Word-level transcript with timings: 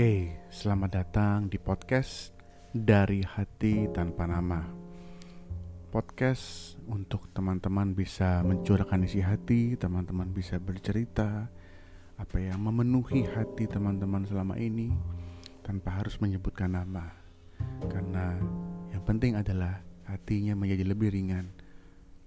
Oke, 0.00 0.48
selamat 0.48 0.90
datang 0.96 1.52
di 1.52 1.60
podcast 1.60 2.32
dari 2.72 3.20
hati 3.20 3.84
tanpa 3.92 4.24
nama. 4.24 4.64
Podcast 5.92 6.72
untuk 6.88 7.28
teman-teman 7.36 7.92
bisa 7.92 8.40
mencurahkan 8.40 9.04
isi 9.04 9.20
hati, 9.20 9.76
teman-teman 9.76 10.32
bisa 10.32 10.56
bercerita 10.56 11.52
apa 12.16 12.36
yang 12.40 12.64
memenuhi 12.64 13.28
hati 13.28 13.68
teman-teman 13.68 14.24
selama 14.24 14.56
ini 14.56 14.88
tanpa 15.60 16.00
harus 16.00 16.16
menyebutkan 16.16 16.72
nama. 16.80 17.12
Karena 17.84 18.40
yang 18.96 19.04
penting 19.04 19.36
adalah 19.36 19.84
hatinya 20.08 20.56
menjadi 20.56 20.96
lebih 20.96 21.12
ringan 21.12 21.52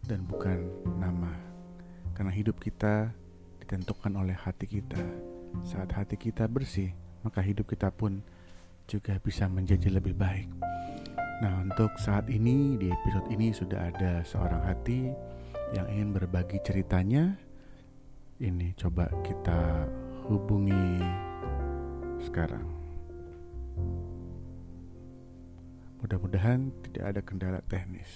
dan 0.05 0.29
bukan 0.29 0.61
nama. 1.01 1.33
Karena 2.13 2.37
hidup 2.37 2.61
kita 2.61 3.09
ditentukan 3.65 4.13
oleh 4.13 4.37
hati 4.37 4.69
kita. 4.69 5.01
Saat 5.65 5.97
hati 5.97 6.21
kita 6.21 6.45
bersih, 6.45 6.93
maka 7.23 7.39
hidup 7.39 7.65
kita 7.71 7.89
pun 7.89 8.19
juga 8.85 9.15
bisa 9.23 9.47
menjadi 9.47 9.89
lebih 9.95 10.13
baik. 10.13 10.47
Nah, 11.43 11.63
untuk 11.63 11.91
saat 11.99 12.27
ini 12.31 12.79
di 12.79 12.87
episode 12.91 13.27
ini 13.31 13.51
sudah 13.51 13.91
ada 13.91 14.23
seorang 14.23 14.63
hati 14.63 15.11
yang 15.75 15.87
ingin 15.91 16.15
berbagi 16.15 16.59
ceritanya. 16.63 17.35
Ini 18.39 18.75
coba 18.75 19.07
kita 19.23 19.87
hubungi 20.27 20.99
sekarang. 22.23 22.67
Mudah-mudahan 26.03 26.71
tidak 26.83 27.03
ada 27.15 27.21
kendala 27.23 27.59
teknis. 27.71 28.11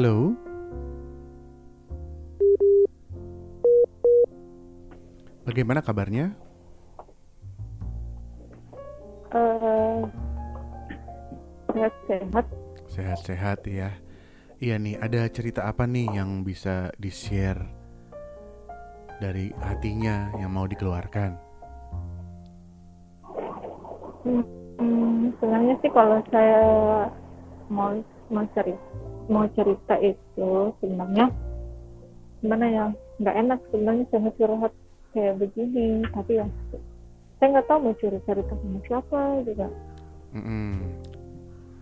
Halo. 0.00 0.32
Bagaimana 5.44 5.84
kabarnya? 5.84 6.32
Eh, 9.28 10.00
sehat-sehat. 11.68 12.46
Sehat-sehat 12.88 13.60
ya. 13.68 13.92
Iya 14.56 14.80
nih, 14.80 14.96
ada 15.04 15.28
cerita 15.28 15.68
apa 15.68 15.84
nih 15.84 16.16
yang 16.16 16.48
bisa 16.48 16.88
di-share 16.96 17.60
dari 19.20 19.52
hatinya 19.60 20.32
yang 20.40 20.48
mau 20.48 20.64
dikeluarkan? 20.64 21.36
Hmm, 24.24 25.36
sebenarnya 25.36 25.76
sih 25.84 25.92
kalau 25.92 26.24
saya 26.32 26.64
mau 27.68 27.92
mau 28.32 28.48
cerita 28.56 29.09
mau 29.30 29.46
cerita 29.54 29.94
itu 30.02 30.50
sebenarnya 30.82 31.30
gimana 32.40 32.66
ya 32.66 32.84
nggak 33.20 33.36
enak 33.38 33.58
sebenarnya 33.70 34.04
saya 34.10 34.30
curhat 34.34 34.72
kayak 35.10 35.38
begini 35.38 36.02
tapi 36.10 36.32
ya 36.36 36.46
saya 37.38 37.48
nggak 37.54 37.66
tahu 37.66 37.78
mau 37.80 37.94
curhat 37.96 38.22
cerita 38.26 38.52
sama 38.52 38.78
siapa 38.84 39.20
juga 39.46 39.68
Mm-mm. 40.30 40.86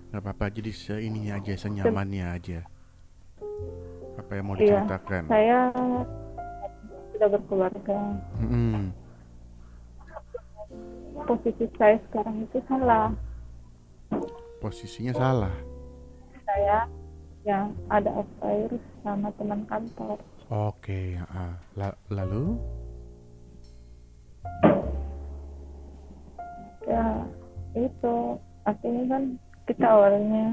Gak 0.09 0.25
apa-apa, 0.25 0.49
jadi 0.49 0.73
seininya 0.73 1.37
aja, 1.37 1.53
senyamannya 1.53 2.25
aja. 2.33 2.65
Apa 4.17 4.41
yang 4.41 4.49
mau 4.49 4.57
Iya, 4.57 4.81
diceritakan? 4.81 5.23
saya 5.29 5.59
sudah 7.13 7.29
berkeluarga 7.29 7.99
Mm-mm. 8.41 8.89
posisi 11.29 11.69
saya 11.77 12.01
sekarang 12.09 12.41
itu 12.41 12.59
salah 12.65 13.13
Posisinya 14.59 15.13
salah. 15.13 15.55
saya 16.49 16.89
ya 17.49 17.65
ada 17.89 18.13
affair 18.13 18.69
sama 19.01 19.33
teman 19.41 19.65
kantor 19.65 20.21
Oke. 20.53 21.17
La- 21.77 21.97
lalu? 22.13 22.61
ya 26.89 27.21
itu 27.77 28.17
artinya 28.65 29.03
kan 29.13 29.23
kita 29.69 29.85
awalnya 29.85 30.49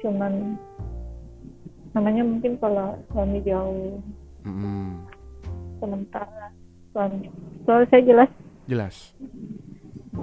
cuman 0.00 0.56
namanya 1.92 2.24
mungkin 2.24 2.56
kalau 2.56 2.96
suami 3.12 3.44
jauh 3.44 4.00
Mm-mm. 4.48 5.04
sementara 5.80 6.48
suami 6.96 7.28
soal 7.68 7.84
saya 7.92 8.02
jelas 8.08 8.30
Jelas. 8.64 8.96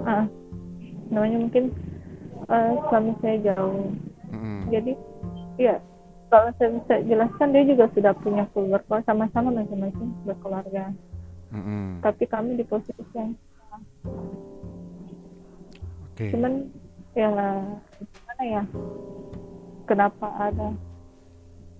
ah 0.02 0.26
namanya 1.14 1.38
mungkin 1.38 1.70
eh, 2.50 2.72
suami 2.90 3.14
saya 3.22 3.54
jauh 3.54 3.94
Mm-mm. 4.34 4.74
jadi 4.74 4.92
ya 5.54 5.74
kalau 6.34 6.50
saya 6.58 6.74
bisa 6.74 6.94
jelaskan 7.06 7.54
dia 7.54 7.62
juga 7.62 7.86
sudah 7.94 8.10
punya 8.18 8.42
keluarga 8.50 8.98
sama-sama 9.06 9.54
masing-masing 9.54 10.10
berkeluarga 10.26 10.90
Mm-mm. 11.54 12.02
tapi 12.02 12.26
kami 12.26 12.58
di 12.58 12.66
posisi 12.66 13.06
yang 13.14 13.38
Oke. 16.10 16.30
cuman 16.34 16.66
ya 17.14 17.30
gimana 18.02 18.42
ya? 18.42 18.62
Kenapa 19.84 20.26
ada 20.40 20.74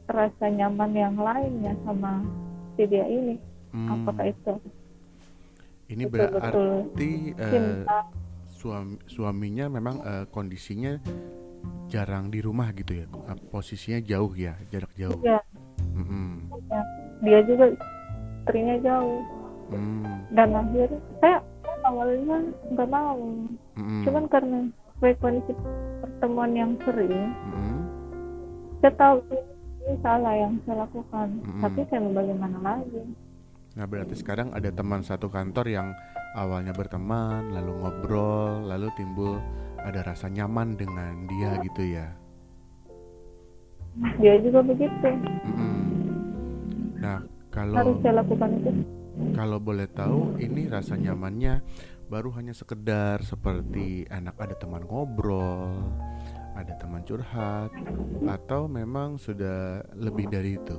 rasa 0.06 0.46
nyaman 0.50 0.90
yang 0.94 1.16
lainnya 1.18 1.72
sama 1.82 2.22
si 2.76 2.86
dia 2.86 3.06
ini? 3.08 3.38
Hmm, 3.74 3.90
apakah 4.06 4.30
itu 4.30 4.54
Ini 5.90 6.04
betul-betul 6.06 6.68
berarti 6.94 7.10
eh, 7.34 7.50
cinta. 7.50 7.98
suami 8.54 8.96
suaminya 9.10 9.66
memang 9.66 9.96
eh, 10.02 10.24
kondisinya 10.30 10.98
jarang 11.86 12.28
di 12.28 12.40
rumah 12.40 12.72
gitu 12.72 12.96
ya. 12.96 13.06
Posisinya 13.50 14.00
jauh 14.00 14.32
ya, 14.34 14.54
jarak 14.68 14.92
jauh. 14.94 15.18
ya, 15.22 15.38
Mm-mm. 15.94 16.50
ya. 16.68 16.82
dia 17.22 17.40
juga 17.46 17.64
istrinya 18.42 18.76
jauh 18.82 19.22
Mm. 19.64 20.28
dan 20.36 20.52
akhirnya 20.52 21.00
saya 21.24 21.40
awalnya 21.88 22.36
nggak 22.68 22.88
mau 22.92 23.16
Mm-mm. 23.80 24.04
cuman 24.04 24.24
karena 24.28 24.60
frekuensi 25.00 25.56
pertemuan 26.04 26.52
yang 26.52 26.76
sering 26.84 27.32
Mm-mm. 27.48 27.80
saya 28.84 28.92
tahu 29.00 29.24
ini 29.32 29.96
salah 30.04 30.36
yang 30.36 30.52
saya 30.68 30.84
lakukan 30.84 31.28
Mm-mm. 31.40 31.62
tapi 31.64 31.80
saya 31.88 32.04
mau 32.04 32.12
bagaimana 32.12 32.58
lagi 32.60 33.02
Nah 33.74 33.90
berarti 33.90 34.14
sekarang 34.14 34.54
ada 34.54 34.70
teman 34.70 35.02
satu 35.02 35.26
kantor 35.26 35.66
yang 35.66 35.88
awalnya 36.38 36.70
berteman, 36.70 37.50
lalu 37.50 37.74
ngobrol, 37.74 38.70
lalu 38.70 38.86
timbul 38.94 39.42
ada 39.84 40.00
rasa 40.02 40.26
nyaman 40.26 40.74
dengan 40.74 41.28
dia 41.28 41.60
gitu 41.60 41.82
ya. 41.84 42.08
dia 44.18 44.34
juga 44.42 44.58
begitu 44.64 45.06
Mm-mm. 45.46 45.78
Nah 46.98 47.22
kalau 47.52 47.76
harus 47.78 47.96
saya 48.02 48.18
lakukan 48.18 48.50
itu 48.58 48.70
kalau 49.38 49.58
boleh 49.62 49.86
tahu 49.86 50.34
ini 50.42 50.66
rasa 50.66 50.98
nyamannya 50.98 51.62
baru 52.10 52.34
hanya 52.34 52.50
sekedar 52.50 53.22
seperti 53.22 54.02
enak 54.10 54.34
ada 54.36 54.58
teman 54.58 54.82
ngobrol, 54.84 55.78
ada 56.52 56.74
teman 56.76 57.06
curhat, 57.06 57.70
atau 58.26 58.66
memang 58.66 59.16
sudah 59.16 59.80
lebih 59.94 60.26
dari 60.26 60.58
itu. 60.58 60.78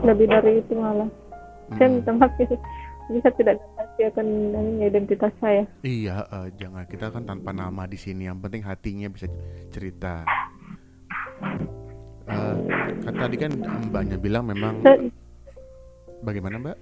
lebih 0.00 0.28
dari 0.28 0.60
itu 0.60 0.72
malah 0.76 1.08
saya 1.74 1.88
Mm. 1.88 1.92
minta 1.98 2.12
maaf 2.14 2.32
ya. 2.38 2.46
bisa 3.12 3.28
tidak 3.36 3.56
dirahasiakan 3.94 4.26
ini 4.26 4.86
identitas 4.90 5.32
saya 5.38 5.62
Iya, 5.86 6.26
eh, 6.26 6.48
jangan 6.58 6.84
kita 6.90 7.14
kan 7.14 7.22
tanpa 7.22 7.54
nama 7.54 7.86
di 7.86 7.98
sini. 7.98 8.26
Yang 8.26 8.38
penting 8.42 8.62
hatinya 8.66 9.08
bisa 9.10 9.26
cerita. 9.70 10.26
Eh, 12.24 12.56
kan 13.04 13.14
tadi 13.14 13.36
kan 13.38 13.52
mbaknya 13.90 14.16
bilang 14.18 14.48
memang 14.48 14.80
bagaimana 16.24 16.56
mbak? 16.58 16.78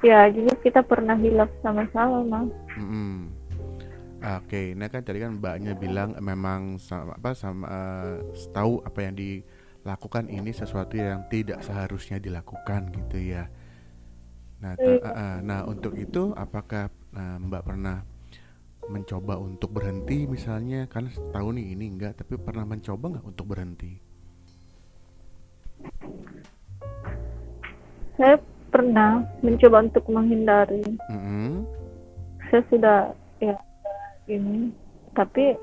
ya 0.00 0.32
juga 0.32 0.56
kita 0.64 0.80
pernah 0.80 1.12
hilaf 1.12 1.52
sama-sama 1.60 2.24
mas 2.24 2.48
Mm-mm. 2.80 3.28
Oke, 4.20 4.72
nah 4.72 4.88
kan 4.88 5.04
tadi 5.04 5.20
kan 5.20 5.36
mbaknya 5.36 5.76
bilang 5.76 6.16
memang 6.20 6.80
sama 6.80 7.16
apa 7.16 7.36
sama 7.36 7.64
eh, 7.68 8.16
tahu 8.52 8.80
apa 8.84 9.04
yang 9.04 9.16
dilakukan 9.16 10.28
ini 10.32 10.52
sesuatu 10.56 10.96
yang 10.96 11.28
tidak 11.28 11.60
seharusnya 11.60 12.16
dilakukan 12.20 12.88
gitu 12.96 13.16
ya. 13.16 13.48
Nah, 14.60 14.76
ta- 14.76 14.84
Iya. 14.84 15.00
eh, 15.00 15.14
eh, 15.16 15.36
nah 15.40 15.60
untuk 15.64 15.96
itu 15.96 16.36
apakah 16.36 16.92
eh, 17.16 17.36
mbak 17.40 17.64
pernah 17.64 18.04
mencoba 18.90 19.38
untuk 19.38 19.70
berhenti 19.72 20.26
misalnya 20.26 20.84
karena 20.90 21.08
tahu 21.30 21.54
nih 21.54 21.78
ini 21.78 21.84
enggak 21.94 22.18
tapi 22.20 22.34
pernah 22.36 22.66
mencoba 22.66 23.04
nggak 23.16 23.26
untuk 23.26 23.46
berhenti? 23.54 23.92
saya 28.20 28.36
pernah 28.68 29.24
mencoba 29.40 29.80
untuk 29.80 30.04
menghindari 30.12 30.84
Mm-mm. 31.08 31.64
saya 32.52 32.62
sudah 32.68 32.98
ya 33.40 33.56
ini 34.28 34.68
tapi 35.16 35.56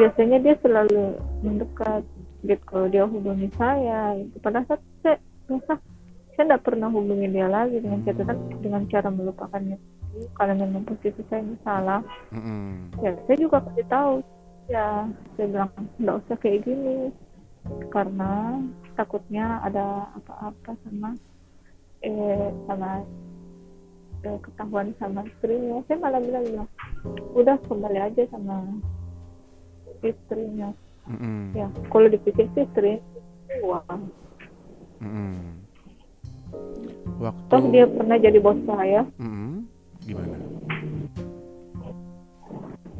biasanya 0.00 0.40
dia 0.40 0.56
selalu 0.64 1.20
mendekat 1.44 2.02
gitu 2.40 2.64
kalau 2.64 2.88
dia 2.88 3.04
hubungi 3.04 3.52
saya 3.60 4.16
gitu. 4.16 4.36
pada 4.40 4.64
saat 4.64 4.80
saya 5.04 5.20
merasa 5.44 5.76
saya 6.36 6.44
tidak 6.52 6.64
pernah 6.68 6.92
hubungi 6.92 7.32
dia 7.32 7.48
lagi 7.48 7.80
dengan 7.80 8.04
catatan 8.04 8.38
dengan 8.60 8.82
cara 8.92 9.08
melupakannya 9.08 9.80
kalau 10.36 10.54
memang 10.56 10.84
posisi 10.84 11.20
saya 11.28 11.44
ini 11.44 11.56
salah 11.60 12.00
Mm-mm. 12.32 12.92
ya 13.04 13.12
saya 13.24 13.36
juga 13.36 13.64
kasih 13.68 13.86
tahu. 13.88 14.14
Ya 14.66 15.06
saya 15.38 15.46
bilang 15.46 15.70
nggak 16.00 16.16
usah 16.26 16.36
kayak 16.42 16.66
gini. 16.66 17.12
Karena 17.90 18.62
takutnya 18.94 19.60
ada 19.62 20.10
apa-apa 20.16 20.74
sama 20.86 21.14
eh 22.02 22.50
sama 22.66 23.02
eh, 24.26 24.38
ketahuan 24.42 24.90
sama 24.98 25.22
istrinya. 25.28 25.84
Saya 25.86 25.98
malah 26.02 26.18
bilang 26.18 26.44
bilang, 26.46 26.68
udah 27.36 27.56
kembali 27.68 28.00
aja 28.00 28.22
sama 28.32 28.64
istrinya. 30.02 30.72
Mm-mm. 31.06 31.54
ya 31.54 31.70
kalau 31.94 32.10
dipikir 32.10 32.50
sih 32.50 32.66
istri 32.66 32.98
uang 33.62 34.10
Mm-mm. 34.98 35.55
Waktu 37.16 37.48
toh 37.48 37.62
dia 37.72 37.84
pernah 37.88 38.16
jadi 38.16 38.38
bos 38.38 38.58
saya 38.66 39.02
Mm-mm. 39.16 39.64
gimana? 40.04 40.36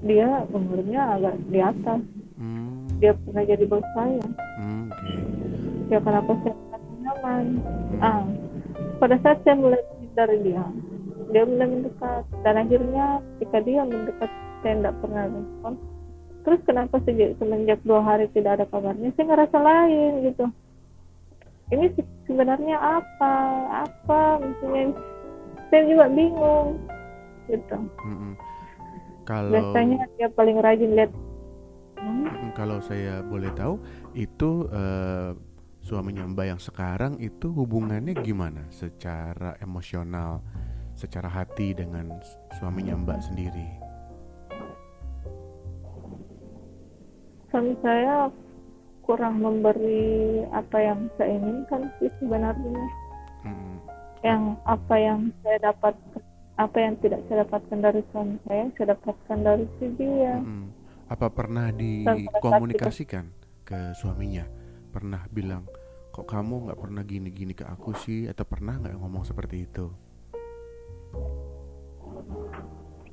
dia 0.03 0.29
umurnya 0.51 1.19
agak 1.19 1.35
di 1.51 1.61
atas 1.61 2.01
Hmm. 2.37 2.85
dia 3.01 3.17
pernah 3.17 3.43
jadi 3.43 3.65
bos 3.65 3.81
saya 3.97 4.21
Hmm, 4.61 4.93
Oke. 4.93 5.13
ya 5.89 5.99
kenapa 5.99 6.37
saya 6.45 6.55
nyaman 7.01 7.45
Hmm. 7.97 8.01
ah 8.05 8.23
pada 9.01 9.17
saat 9.21 9.41
saya 9.41 9.57
mulai 9.57 9.81
menghindari 9.81 10.39
dia 10.45 10.65
dia 11.33 11.43
mulai 11.43 11.67
mendekat 11.67 12.23
dan 12.45 12.55
akhirnya 12.55 13.07
ketika 13.41 13.59
dia 13.65 13.83
mendekat 13.83 14.31
saya 14.61 14.75
tidak 14.77 14.95
pernah 15.01 15.25
respon 15.27 15.73
terus 16.45 16.61
kenapa 16.63 16.97
sejak 17.03 17.35
semenjak 17.37 17.81
dua 17.83 18.01
hari 18.01 18.29
tidak 18.31 18.61
ada 18.61 18.67
kabarnya 18.69 19.11
saya 19.17 19.27
ngerasa 19.27 19.57
lain 19.59 20.13
gitu 20.29 20.45
ini 21.75 21.87
se- 21.99 22.15
sebenarnya 22.31 22.77
apa? 22.79 23.35
Apa 23.89 24.39
maksudnya? 24.39 24.95
Saya 25.67 25.83
juga 25.91 26.07
bingung 26.11 26.79
gitu. 27.51 27.77
Mm-mm. 28.07 28.35
Kalau 29.27 29.51
biasanya 29.51 30.07
dia 30.15 30.29
paling 30.31 30.59
rajin 30.63 30.93
lihat. 30.95 31.11
Hmm, 31.99 32.29
Mm, 32.29 32.53
kalau 32.55 32.79
saya 32.79 33.19
boleh 33.25 33.51
tahu 33.57 33.81
itu 34.15 34.69
eh, 34.71 35.33
suaminya 35.83 36.23
Mbak 36.29 36.47
yang 36.47 36.61
sekarang 36.63 37.19
itu 37.19 37.51
hubungannya 37.51 38.15
gimana? 38.23 38.63
Secara 38.71 39.59
emosional, 39.59 40.39
secara 40.95 41.27
hati 41.27 41.75
dengan 41.75 42.15
suaminya 42.55 42.95
Mbak 42.95 43.19
sendiri? 43.27 43.67
suami 47.51 47.73
saya 47.81 48.29
kurang 49.07 49.41
memberi 49.41 50.43
apa 50.51 50.77
yang 50.83 51.07
saya 51.17 51.39
inginkan 51.39 51.91
sih 51.99 52.11
sebenarnya 52.21 52.85
Mm, 53.47 53.79
yang 54.27 54.59
apa 54.67 54.95
yang 54.99 55.31
saya 55.47 55.71
dapat 55.71 55.95
apa 56.59 56.77
yang 56.83 56.99
tidak 56.99 57.23
saya 57.31 57.47
dapatkan 57.47 57.79
dari 57.79 58.03
suami 58.11 58.35
saya 58.43 58.67
saya 58.75 58.99
dapatkan 58.99 59.39
dari 59.39 59.65
si 59.79 59.87
dia 59.95 60.43
mm. 60.43 60.67
Apa 61.07 61.31
pernah 61.31 61.71
dikomunikasikan 61.71 63.31
ke 63.63 63.95
suaminya? 63.95 64.43
Pernah 64.91 65.31
bilang 65.31 65.63
kok 66.11 66.27
kamu 66.27 66.67
nggak 66.67 66.81
pernah 66.83 67.07
gini-gini 67.07 67.55
ke 67.55 67.63
aku 67.63 67.95
sih? 67.95 68.27
Atau 68.27 68.43
pernah 68.43 68.75
nggak 68.83 68.99
ngomong 68.99 69.23
seperti 69.23 69.71
itu? 69.71 69.87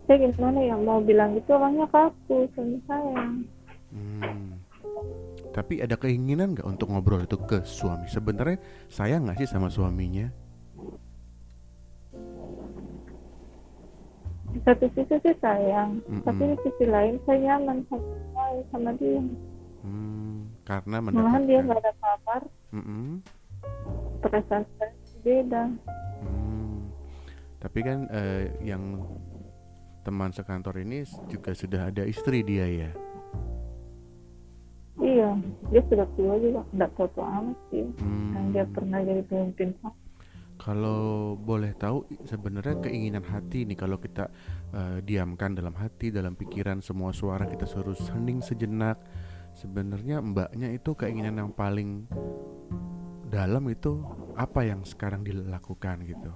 saya 0.04 0.20
gimana 0.20 0.60
ya 0.60 0.76
mau 0.76 1.00
bilang 1.00 1.32
gitu 1.40 1.56
orangnya 1.56 1.88
kaku 1.88 2.48
suami 2.56 2.78
saya 2.88 3.24
Hmm. 3.94 4.53
Tapi 5.54 5.86
ada 5.86 5.96
keinginan 5.96 6.58
nggak 6.58 6.66
untuk 6.66 6.90
ngobrol 6.90 7.22
itu 7.22 7.38
ke 7.46 7.62
suami? 7.62 8.10
Sebenarnya 8.10 8.58
sayang 8.90 9.30
nggak 9.30 9.38
sih 9.46 9.50
sama 9.50 9.70
suaminya? 9.70 10.34
di 14.54 14.62
satu 14.62 14.86
sisi 14.94 15.18
sih 15.18 15.36
sayang 15.42 15.98
Mm-mm. 16.06 16.22
tapi 16.22 16.54
di 16.54 16.58
sisi 16.62 16.86
lain 16.86 17.18
saya 17.26 17.58
nyaman 17.58 17.82
sama, 17.90 18.46
sama 18.70 18.92
dia 19.02 19.22
Hmm, 19.84 20.48
karena 20.64 21.04
malahan 21.04 21.44
dia 21.44 21.60
nggak 21.60 21.76
ada 21.76 21.92
kabar 22.00 22.42
Mm-mm. 22.72 23.20
perasaan 24.24 24.64
saya 24.80 24.94
beda 25.26 25.64
Hmm. 26.24 26.88
Tapi 27.60 27.80
kan 27.84 28.08
eh, 28.16 28.48
yang 28.64 29.04
teman 30.08 30.32
sekantor 30.32 30.80
ini 30.80 31.04
juga 31.28 31.52
sudah 31.52 31.92
ada 31.92 32.08
istri 32.08 32.48
dia 32.48 32.64
ya. 32.64 32.92
Iya 35.14 35.30
dia 35.70 35.82
sudah 35.88 36.08
tua 36.18 36.34
juga 36.42 36.62
nggak 36.74 36.90
tua 36.98 37.08
tua 37.14 37.26
amat 37.40 37.58
sih 37.70 37.86
Hmm. 38.02 38.32
dan 38.34 38.44
dia 38.52 38.66
pernah 38.66 39.00
jadi 39.06 39.22
pemimpin 39.30 39.70
Kalau 40.54 41.34
boleh 41.36 41.74
tahu 41.76 42.08
sebenarnya 42.30 42.78
keinginan 42.88 43.26
hati 43.26 43.66
nih 43.68 43.76
kalau 43.76 43.98
kita 44.00 44.30
eh, 44.72 44.98
diamkan 45.04 45.58
dalam 45.58 45.74
hati, 45.76 46.14
dalam 46.14 46.38
pikiran 46.38 46.80
semua 46.80 47.12
suara 47.12 47.50
kita 47.50 47.66
suruh 47.68 47.98
hening 48.14 48.40
sejenak. 48.40 49.02
Sebenarnya 49.58 50.22
mbaknya 50.24 50.72
itu 50.72 50.94
keinginan 50.96 51.42
yang 51.42 51.52
paling 51.52 52.06
dalam 53.28 53.66
itu 53.68 54.06
apa 54.38 54.64
yang 54.64 54.86
sekarang 54.86 55.26
dilakukan 55.26 56.06
gitu. 56.06 56.32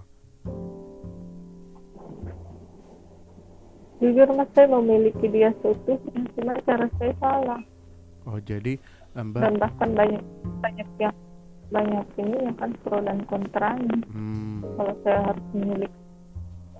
jujur 3.97 4.29
mas 4.37 4.49
saya 4.53 4.69
memiliki 4.69 5.25
dia 5.33 5.49
seutuhnya 5.61 6.21
cuma 6.37 6.53
cara 6.69 6.85
saya 7.01 7.13
salah 7.17 7.61
Oh 8.27 8.39
jadi 8.43 8.75
eh, 9.15 9.23
mbak 9.23 9.39
dan 9.39 9.55
bahkan 9.55 9.89
banyak 9.95 10.23
banyak 10.59 10.89
yang 10.99 11.15
banyak 11.71 12.07
ini 12.19 12.37
yang 12.47 12.55
kan 12.59 12.71
pro 12.83 12.99
dan 13.03 13.19
kontranya 13.27 13.99
hmm, 14.07 14.63
kalau 14.79 14.93
saya 15.03 15.19
harus 15.31 15.45
memiliki 15.51 15.99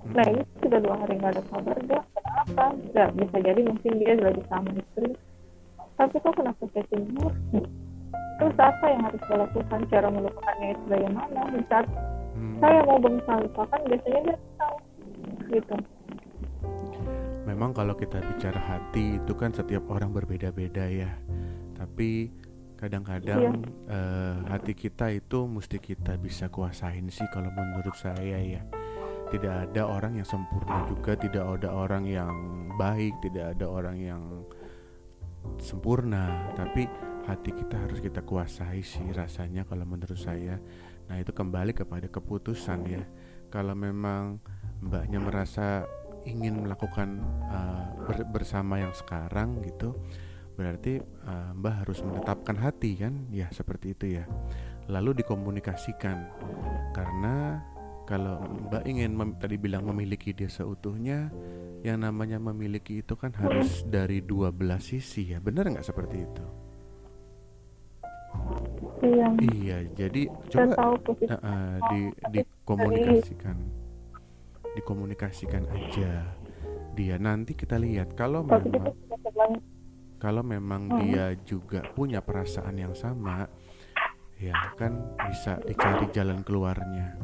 hmm, 0.00 0.12
nah 0.16 0.24
ini 0.28 0.42
sudah 0.64 0.80
dua 0.80 0.96
hari 0.96 1.14
nggak 1.20 1.32
ada 1.36 1.42
kabar 1.52 1.76
dia 1.84 2.00
kenapa? 2.48 2.64
Ya 2.96 3.06
bisa 3.12 3.36
jadi 3.42 3.60
mungkin 3.60 3.92
dia 4.00 4.14
lagi 4.16 4.42
sama 4.48 4.70
istri. 4.72 5.08
Tapi 5.98 6.14
kok 6.22 6.34
kenapa 6.38 6.62
saya 6.70 6.84
timbul 6.94 7.32
terus 8.38 8.54
apa 8.62 8.84
yang 8.86 9.02
harus 9.02 9.22
saya 9.26 9.38
lakukan? 9.44 9.80
Cara 9.90 10.08
melupakannya 10.14 10.68
itu 10.70 10.84
bagaimana? 10.86 11.40
Di 11.50 11.62
saat 11.66 11.86
hmm. 12.38 12.56
saya 12.62 12.78
mau 12.86 12.98
berusaha 13.02 13.38
lupakan 13.42 13.80
biasanya 13.90 14.20
dia 14.22 14.36
tahu 14.56 14.76
gitu. 15.50 15.76
Memang 17.48 17.70
kalau 17.72 17.96
kita 17.96 18.20
bicara 18.20 18.60
hati 18.60 19.18
itu 19.18 19.32
kan 19.34 19.50
setiap 19.50 19.88
orang 19.90 20.12
berbeda-beda 20.14 20.84
ya. 20.86 21.10
Tapi 21.98 22.30
kadang-kadang 22.78 23.58
eh, 23.90 24.38
hati 24.46 24.70
kita 24.70 25.10
itu 25.10 25.50
mesti 25.50 25.82
kita 25.82 26.14
bisa 26.14 26.46
kuasain 26.46 27.10
sih 27.10 27.26
kalau 27.34 27.50
menurut 27.50 27.90
saya 27.98 28.38
ya. 28.38 28.62
Tidak 29.34 29.66
ada 29.66 29.82
orang 29.82 30.14
yang 30.14 30.22
sempurna 30.22 30.86
juga, 30.86 31.18
tidak 31.18 31.58
ada 31.58 31.74
orang 31.74 32.06
yang 32.06 32.30
baik, 32.78 33.18
tidak 33.18 33.58
ada 33.58 33.66
orang 33.66 33.98
yang 33.98 34.22
sempurna, 35.58 36.54
tapi 36.54 36.86
hati 37.26 37.50
kita 37.50 37.82
harus 37.82 37.98
kita 37.98 38.22
kuasai 38.22 38.78
sih 38.78 39.10
rasanya 39.10 39.66
kalau 39.66 39.82
menurut 39.82 40.14
saya. 40.14 40.62
Nah, 41.10 41.18
itu 41.18 41.34
kembali 41.34 41.74
kepada 41.74 42.06
keputusan 42.06 42.78
ya. 42.86 43.02
Kalau 43.50 43.74
memang 43.74 44.38
mbaknya 44.86 45.18
merasa 45.18 45.82
ingin 46.22 46.62
melakukan 46.62 47.26
uh, 47.50 47.90
ber- 48.06 48.30
bersama 48.30 48.78
yang 48.78 48.94
sekarang 48.94 49.58
gitu 49.66 49.98
berarti 50.58 50.98
uh, 50.98 51.54
mbak 51.54 51.86
harus 51.86 52.02
menetapkan 52.02 52.58
hati 52.58 52.98
kan? 52.98 53.30
Ya 53.30 53.46
seperti 53.54 53.94
itu 53.94 54.18
ya. 54.18 54.26
Lalu 54.90 55.22
dikomunikasikan. 55.22 56.18
Karena 56.90 57.62
kalau 58.10 58.42
mbak 58.42 58.82
ingin 58.90 59.14
mem- 59.14 59.38
tadi 59.38 59.54
bilang 59.54 59.86
memiliki 59.86 60.34
dia 60.34 60.50
seutuhnya 60.50 61.30
yang 61.86 62.02
namanya 62.02 62.42
memiliki 62.42 63.06
itu 63.06 63.14
kan 63.14 63.30
harus 63.38 63.86
dari 63.86 64.18
dua 64.18 64.50
belah 64.50 64.82
sisi 64.82 65.30
ya. 65.30 65.38
Benar 65.38 65.70
nggak 65.70 65.86
seperti 65.86 66.26
itu? 66.26 66.46
Iya. 68.98 69.26
Iya 69.38 69.78
jadi 69.94 70.22
coba 70.50 70.74
Nah, 70.74 71.38
eh, 71.38 71.78
di 71.94 72.00
dikomunikasikan. 72.42 73.56
Dikomunikasikan 74.74 75.64
aja. 75.70 76.34
Dia 76.98 77.14
nanti 77.14 77.54
kita 77.54 77.78
lihat. 77.78 78.18
Kalau 78.18 78.42
memang 78.42 78.90
kalau 80.18 80.42
memang 80.42 80.90
Hmm. 80.90 80.98
dia 81.02 81.32
juga 81.42 81.82
punya 81.94 82.18
perasaan 82.18 82.74
yang 82.74 82.92
sama 82.92 83.46
ya 84.38 84.54
kan 84.74 84.94
bisa 85.26 85.58
dicari 85.62 86.06
jalan 86.10 86.42
keluarnya. 86.42 87.14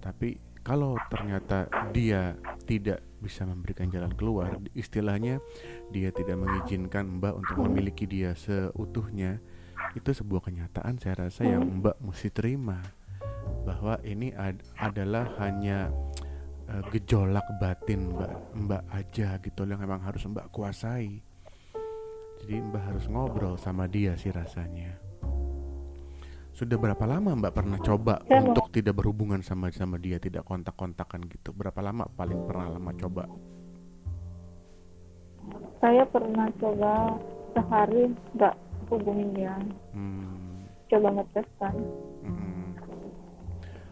Tapi 0.00 0.36
kalau 0.60 1.00
ternyata 1.08 1.64
dia 1.92 2.36
tidak 2.68 3.00
bisa 3.18 3.46
memberikan 3.46 3.86
jalan 3.88 4.12
keluar 4.12 4.58
istilahnya 4.74 5.38
dia 5.90 6.10
tidak 6.10 6.36
mengizinkan 6.36 7.18
mbak 7.18 7.34
untuk 7.34 7.56
memiliki 7.64 8.04
dia 8.04 8.34
seutuhnya 8.34 9.38
itu 9.94 10.10
sebuah 10.10 10.42
kenyataan 10.42 10.98
saya 10.98 11.26
rasa 11.26 11.46
yang 11.46 11.80
mbak 11.80 11.96
mesti 12.00 12.28
terima. 12.28 12.82
Bahwa 13.62 13.98
ini 14.02 14.30
ad- 14.34 14.62
adalah 14.76 15.32
hanya 15.40 15.88
eh, 16.68 16.82
gejolak 16.90 17.46
batin 17.58 18.12
mbak 18.12 18.32
mbak 18.54 18.82
aja 18.92 19.40
gitu 19.40 19.64
yang 19.64 19.80
memang 19.80 20.02
harus 20.02 20.22
mbak 20.24 20.46
kuasai 20.50 21.22
jadi 22.42 22.58
mbak 22.58 22.82
harus 22.90 23.06
ngobrol 23.06 23.54
sama 23.54 23.86
dia 23.86 24.18
sih 24.18 24.34
rasanya. 24.34 24.98
Sudah 26.52 26.76
berapa 26.76 27.00
lama 27.08 27.32
Mbak 27.32 27.54
pernah 27.56 27.80
coba 27.80 28.20
Saya 28.28 28.44
mau- 28.44 28.52
untuk 28.52 28.68
tidak 28.68 29.00
berhubungan 29.00 29.40
sama 29.40 29.72
sama 29.72 29.96
dia, 29.96 30.20
tidak 30.20 30.44
kontak-kontakan 30.44 31.24
gitu? 31.32 31.48
Berapa 31.56 31.80
lama 31.80 32.04
paling 32.12 32.44
pernah 32.44 32.76
lama 32.76 32.92
coba? 32.92 33.24
saya 35.82 36.06
pernah 36.06 36.46
coba 36.62 37.18
sehari 37.50 38.14
nggak 38.38 38.54
hubungin 38.86 39.34
dia. 39.34 39.58
Hmm, 39.90 40.62
coba 40.86 41.08
ngetes 41.18 41.48
kan. 41.58 41.74
Mm, 42.22 42.78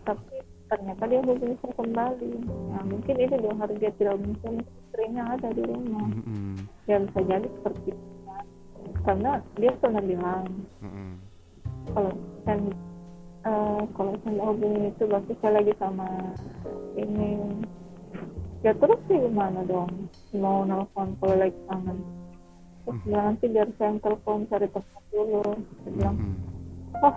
tapi 0.07 0.37
ternyata 0.71 1.03
dia 1.11 1.19
hubungi 1.27 1.59
saya 1.59 1.75
kembali. 1.75 2.33
Nah 2.71 2.83
mungkin 2.87 3.15
itu 3.19 3.35
dua 3.43 3.55
hari 3.59 3.75
dia 3.83 3.91
tidak 3.99 4.23
mungkin 4.23 4.63
istrinya 4.63 5.35
ada 5.35 5.51
di 5.51 5.63
rumah. 5.67 6.07
Mm, 6.07 6.23
mm, 6.23 6.57
ya 6.87 6.97
bisa 7.03 7.21
jadi 7.27 7.49
seperti 7.59 7.91
itu 7.91 8.20
karena 9.05 9.41
dia 9.57 9.73
pernah 9.81 10.03
bilang 10.05 10.45
mm, 10.85 10.91
mm. 10.91 11.15
kalau 11.97 12.13
saya 12.45 12.57
eh, 13.49 13.83
kalau 13.97 14.13
saya 14.21 14.33
mau 14.37 14.53
hubungin 14.53 14.93
itu 14.93 15.03
berarti 15.09 15.33
saya 15.41 15.53
lagi 15.61 15.73
sama 15.81 16.09
ini. 16.97 17.31
Ya 18.61 18.77
terus 18.77 19.01
sih 19.09 19.17
gimana 19.17 19.65
dong? 19.65 19.89
Mau 20.37 20.69
nelfon 20.69 21.17
kalau 21.17 21.37
lagi 21.41 21.57
kangen. 21.65 21.99
Terus 22.85 22.97
Hmm. 23.01 23.05
bilang 23.09 23.25
nanti 23.33 23.45
biar 23.49 23.69
saya 23.81 23.97
telepon 24.05 24.45
cari 24.53 24.69
tempat 24.69 25.03
dulu. 25.09 25.45
Saya 25.85 25.93
bilang 25.97 26.17
Mm, 26.21 26.37
oh 27.01 27.15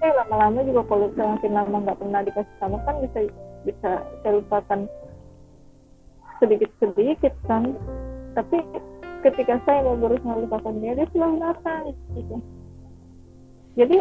eh 0.00 0.12
lama-lama 0.16 0.64
juga 0.64 0.82
kalau 0.88 1.06
saya 1.12 1.36
makin 1.36 1.52
lama 1.52 1.76
nggak 1.84 1.98
pernah 2.00 2.20
dikasih 2.24 2.56
sama 2.56 2.76
kan 2.88 2.96
bisa 3.04 3.18
bisa 3.64 3.90
saya 4.20 4.32
lupakan 4.36 4.80
sedikit-sedikit 6.40 7.34
kan. 7.48 7.76
Tapi 8.36 8.56
ketika 9.20 9.54
saya 9.68 9.80
mau 9.84 9.96
berusaha 9.96 10.36
lupakan 10.40 10.74
dia 10.80 10.92
dia 10.96 11.06
selalu 11.12 11.36
datang 11.40 11.82
gitu 12.16 12.36
jadi 13.78 13.98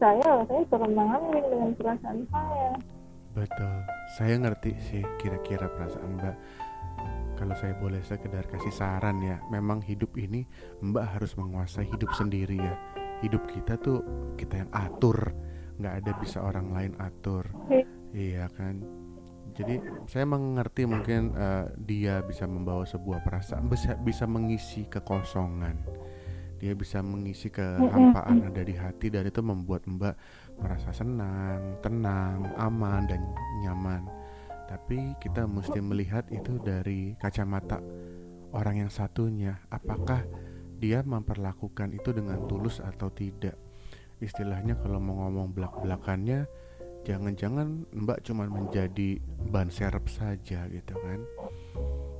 saya 0.00 0.28
saya 0.48 0.62
terbang 0.72 1.08
ambing 1.12 1.46
dengan 1.52 1.70
perasaan 1.76 2.18
saya 2.32 2.72
Betul, 3.30 3.86
saya 4.18 4.34
ngerti 4.42 4.74
sih 4.90 5.02
kira-kira 5.22 5.70
perasaan 5.70 6.18
Mbak. 6.18 6.36
Kalau 7.38 7.54
saya 7.54 7.78
boleh 7.78 8.02
sekedar 8.02 8.44
kasih 8.50 8.74
saran 8.74 9.22
ya, 9.22 9.38
memang 9.54 9.80
hidup 9.86 10.18
ini 10.18 10.42
Mbak 10.82 11.04
harus 11.14 11.38
menguasai 11.38 11.86
hidup 11.86 12.10
sendiri 12.18 12.58
ya. 12.58 12.74
Hidup 13.22 13.46
kita 13.46 13.78
tuh 13.78 14.02
kita 14.34 14.66
yang 14.66 14.70
atur, 14.74 15.30
nggak 15.78 15.94
ada 16.02 16.12
bisa 16.18 16.42
orang 16.42 16.74
lain 16.74 16.92
atur. 16.98 17.46
Iya 18.10 18.50
kan. 18.50 18.82
Jadi 19.60 19.76
saya 20.08 20.24
mengerti 20.24 20.88
mungkin 20.88 21.36
eh, 21.36 21.68
dia 21.76 22.24
bisa 22.24 22.48
membawa 22.48 22.88
sebuah 22.88 23.20
perasaan 23.20 23.68
bisa 23.68 23.92
bisa 24.00 24.24
mengisi 24.24 24.88
kekosongan. 24.88 25.76
Dia 26.60 26.76
bisa 26.76 27.00
mengisi 27.00 27.48
kehampaan 27.48 28.44
ada 28.52 28.60
di 28.60 28.76
hati 28.76 29.08
dan 29.08 29.24
itu 29.24 29.40
membuat 29.40 29.88
Mbak 29.88 30.16
merasa 30.60 30.92
senang, 30.92 31.80
tenang, 31.80 32.52
aman 32.56 33.08
dan 33.08 33.20
nyaman. 33.64 34.04
Tapi 34.68 35.16
kita 35.24 35.48
mesti 35.48 35.80
melihat 35.80 36.28
itu 36.28 36.60
dari 36.60 37.16
kacamata 37.16 37.80
orang 38.52 38.86
yang 38.86 38.92
satunya. 38.92 39.56
Apakah 39.72 40.20
dia 40.76 41.00
memperlakukan 41.00 41.96
itu 41.96 42.12
dengan 42.12 42.44
tulus 42.44 42.78
atau 42.84 43.08
tidak? 43.08 43.56
Istilahnya 44.20 44.76
kalau 44.76 45.00
mau 45.00 45.26
ngomong 45.26 45.56
belak-belakannya 45.56 46.44
jangan-jangan 47.02 47.88
Mbak 47.90 48.18
cuma 48.22 48.44
menjadi 48.44 49.18
ban 49.46 49.68
serep 49.68 50.06
saja 50.06 50.66
gitu 50.66 50.94
kan. 50.94 51.20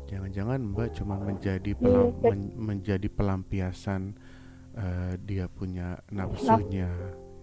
Jangan-jangan 0.06 0.58
Mbak 0.74 0.88
cuma 0.96 1.14
menjadi 1.16 1.72
pelam- 1.74 2.10
Iya, 2.16 2.30
men- 2.30 2.54
menjadi 2.56 3.08
pelampiasan 3.08 4.16
eh, 4.72 5.14
dia 5.20 5.46
punya 5.46 5.98
nafsunya. 6.08 6.90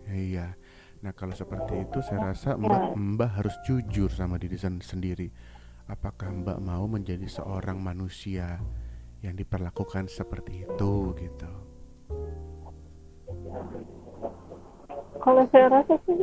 Iya. 0.08 0.56
Nah, 0.98 1.12
kalau 1.12 1.32
seperti 1.32 1.84
itu 1.84 2.00
saya 2.00 2.32
rasa 2.32 2.56
Mbak 2.56 2.96
Mbak 2.96 3.32
harus 3.36 3.56
jujur 3.62 4.08
sama 4.10 4.36
diri 4.36 4.56
sen- 4.56 4.82
sendiri. 4.82 5.29
Apakah 5.88 6.32
Mbak 6.34 6.60
mau 6.60 6.84
menjadi 6.86 7.24
seorang 7.24 7.79
manusia 7.79 8.60
yang 9.20 9.36
diperlakukan 9.36 10.08
seperti 10.08 10.63
itu 10.63 10.94
gitu? 11.15 11.51
kalau 15.17 15.44
saya 15.51 15.67
rasa 15.67 15.98
sih 16.06 16.15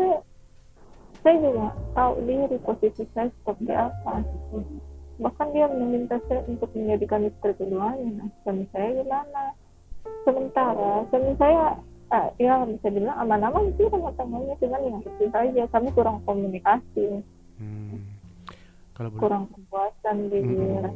saya, 1.25 1.37
juga 1.40 1.66
tahu 1.97 2.12
diri 2.28 2.57
posisi 2.61 3.02
saya 3.16 3.33
seperti 3.40 3.73
apa 3.73 4.21
bahkan 5.14 5.49
dia 5.54 5.66
meminta 5.71 6.19
saya 6.26 6.43
untuk 6.45 6.69
menjadikan 6.75 7.25
istri 7.25 7.54
keduanya 7.54 8.11
nah 8.19 8.28
suami 8.43 8.66
saya 8.75 8.88
gimana 8.99 9.43
sementara 10.26 10.93
suami 11.09 11.33
saya 11.38 11.78
ah, 12.12 12.28
ya 12.37 12.66
bisa 12.66 12.90
bilang 12.90 13.16
aman-aman 13.23 13.73
sih 13.78 13.87
rumah 13.88 14.12
tangganya 14.19 14.54
cuman 14.59 14.81
ya 14.85 14.99
itu 15.00 15.25
saja 15.31 15.62
kami 15.71 15.88
kurang 15.95 16.19
komunikasi 16.28 17.23
Hmm. 17.54 18.19
Kalau 18.99 19.14
boleh 19.14 19.23
kurang 19.23 19.45
kepuasan 19.47 20.16
di 20.26 20.38
Mm-mm. 20.43 20.90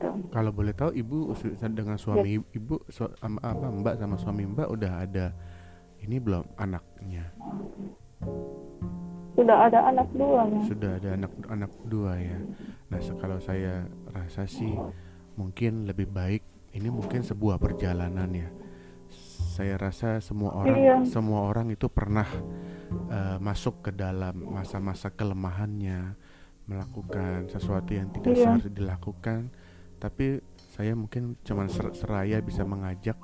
gitu. 0.00 0.08
kalau 0.32 0.48
boleh 0.52 0.72
tahu 0.72 0.88
Ibu 0.92 1.36
dengan 1.72 2.00
suami 2.00 2.40
Ibu 2.40 2.88
su- 2.88 3.12
am- 3.20 3.40
apa 3.44 3.66
Mbak 3.68 3.94
sama 4.00 4.16
suami 4.16 4.48
Mbak 4.48 4.68
udah 4.72 4.92
ada 5.04 5.36
ini 6.00 6.16
belum 6.16 6.48
anaknya? 6.56 7.28
Sudah 9.36 9.56
ada 9.68 9.78
anak 9.86 10.08
dua 10.16 10.40
Mas. 10.48 10.64
Sudah 10.66 10.90
ada 10.96 11.08
anak 11.12 11.32
anak 11.46 11.72
dua 11.84 12.12
ya. 12.16 12.38
Nah, 12.88 13.00
kalau 13.20 13.38
saya 13.38 13.84
rasa 14.10 14.48
sih 14.48 14.72
mungkin 15.36 15.84
lebih 15.84 16.08
baik 16.08 16.42
ini 16.72 16.88
mungkin 16.88 17.20
sebuah 17.20 17.60
perjalanan 17.60 18.30
ya. 18.32 18.48
Saya 19.56 19.76
rasa 19.76 20.20
semua 20.20 20.52
orang 20.56 20.76
Iya. 20.76 20.96
semua 21.04 21.46
orang 21.46 21.70
itu 21.70 21.86
pernah 21.88 22.26
eh, 23.10 23.36
masuk 23.42 23.82
ke 23.82 23.90
dalam 23.90 24.46
masa-masa 24.46 25.10
kelemahannya, 25.10 26.14
melakukan 26.66 27.50
sesuatu 27.50 27.90
yang 27.92 28.08
tidak 28.14 28.32
Iya. 28.34 28.42
seharusnya 28.46 28.72
dilakukan. 28.72 29.40
Tapi 29.98 30.38
saya 30.70 30.92
mungkin 30.92 31.34
cuman 31.42 31.66
ser- 31.66 31.96
seraya 31.96 32.38
bisa 32.38 32.62
mengajak 32.62 33.16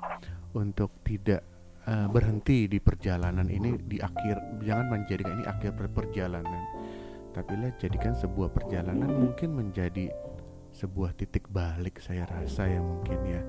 untuk 0.51 0.89
tidak 1.05 1.45
eh, 1.87 2.07
berhenti 2.09 2.67
di 2.67 2.79
perjalanan 2.79 3.47
ini 3.47 3.77
di 3.79 3.97
akhir 3.99 4.63
jangan 4.63 4.87
menjadikan 4.91 5.33
ini 5.39 5.45
akhir 5.47 5.71
per- 5.75 5.93
perjalanan. 5.93 6.63
Tapi 7.33 7.53
lah 7.57 7.73
jadikan 7.81 8.13
sebuah 8.13 8.53
perjalanan 8.53 9.09
mungkin 9.09 9.57
menjadi 9.57 10.13
sebuah 10.73 11.17
titik 11.17 11.49
balik 11.49 11.97
saya 12.01 12.29
rasa 12.29 12.69
ya 12.69 12.81
mungkin 12.81 13.19
ya. 13.25 13.41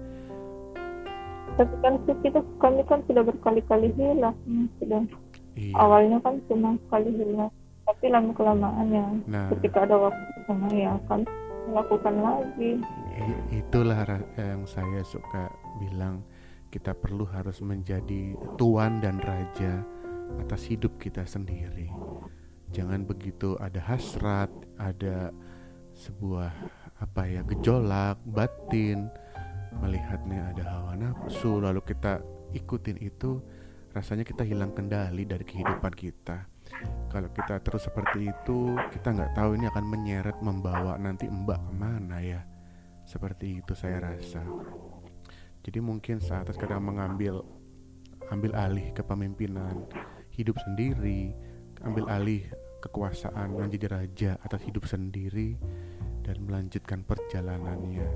Tapi 1.61 1.75
kan 1.85 1.95
kita 2.25 2.41
kami 2.59 2.83
kan 2.89 3.05
sudah 3.05 3.23
berkali-kali 3.23 3.93
hilang. 3.95 4.37
Mas. 4.49 4.73
sudah. 4.81 5.05
Iya. 5.55 5.75
Awalnya 5.77 6.19
kan 6.25 6.41
cuma 6.49 6.75
sekali 6.89 7.13
hilang 7.15 7.53
tapi 7.85 8.09
lama 8.09 8.33
kelamaan 8.33 8.87
ya 8.89 9.07
nah. 9.29 9.49
ketika 9.53 9.85
ada 9.85 9.97
waktu 10.09 10.41
sama 10.49 10.69
ya 10.73 10.97
akan 11.05 11.21
melakukan 11.65 12.15
lagi. 12.21 12.73
Itulah 13.53 14.05
yang 14.37 14.65
saya 14.69 15.01
suka 15.05 15.49
bilang 15.81 16.21
kita 16.75 16.91
perlu 16.91 17.23
harus 17.31 17.63
menjadi 17.63 18.35
tuan 18.59 18.99
dan 18.99 19.23
raja 19.23 19.87
atas 20.43 20.67
hidup 20.67 20.99
kita 20.99 21.23
sendiri. 21.23 21.87
Jangan 22.75 23.07
begitu 23.07 23.55
ada 23.63 23.79
hasrat 23.79 24.51
ada 24.75 25.31
sebuah 25.95 26.51
apa 26.99 27.31
ya 27.31 27.47
gejolak 27.47 28.19
batin 28.27 29.07
melihatnya 29.79 30.51
ada 30.51 30.65
hawa 30.67 30.99
nafsu 30.99 31.63
lalu 31.63 31.79
kita 31.87 32.19
ikutin 32.51 32.99
itu 32.99 33.39
rasanya 33.95 34.27
kita 34.27 34.43
hilang 34.43 34.75
kendali 34.75 35.23
dari 35.23 35.47
kehidupan 35.47 35.95
kita. 35.95 36.51
Kalau 37.07 37.31
kita 37.31 37.63
terus 37.63 37.87
seperti 37.87 38.35
itu 38.35 38.75
kita 38.91 39.15
nggak 39.15 39.39
tahu 39.39 39.55
ini 39.55 39.71
akan 39.71 39.87
menyeret 39.87 40.43
membawa 40.43 40.99
nanti 40.99 41.31
mbak 41.31 41.63
ke 41.63 41.73
mana 41.79 42.19
ya. 42.19 42.43
Seperti 43.07 43.63
itu 43.63 43.79
saya 43.79 44.03
rasa 44.03 44.43
jadi 45.65 45.81
mungkin 45.81 46.21
saatnya 46.21 46.53
sekarang 46.55 46.85
mengambil 46.85 47.41
ambil 48.29 48.53
alih 48.55 48.93
kepemimpinan 48.93 49.89
hidup 50.31 50.61
sendiri 50.61 51.33
ambil 51.85 52.09
alih 52.09 52.45
kekuasaan 52.85 53.57
menjadi 53.57 53.87
raja 53.89 54.31
atas 54.45 54.61
hidup 54.69 54.85
sendiri 54.85 55.57
dan 56.25 56.45
melanjutkan 56.45 57.01
perjalanannya. 57.05 58.09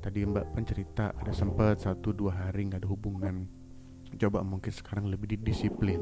Tadi 0.00 0.24
mbak 0.24 0.56
pencerita 0.56 1.12
ada 1.12 1.32
sempat 1.32 1.84
satu 1.84 2.16
dua 2.16 2.48
hari 2.48 2.68
nggak 2.68 2.84
ada 2.84 2.90
hubungan. 2.90 3.48
Coba 4.16 4.44
mungkin 4.44 4.72
sekarang 4.72 5.08
lebih 5.08 5.36
didisiplin 5.36 6.00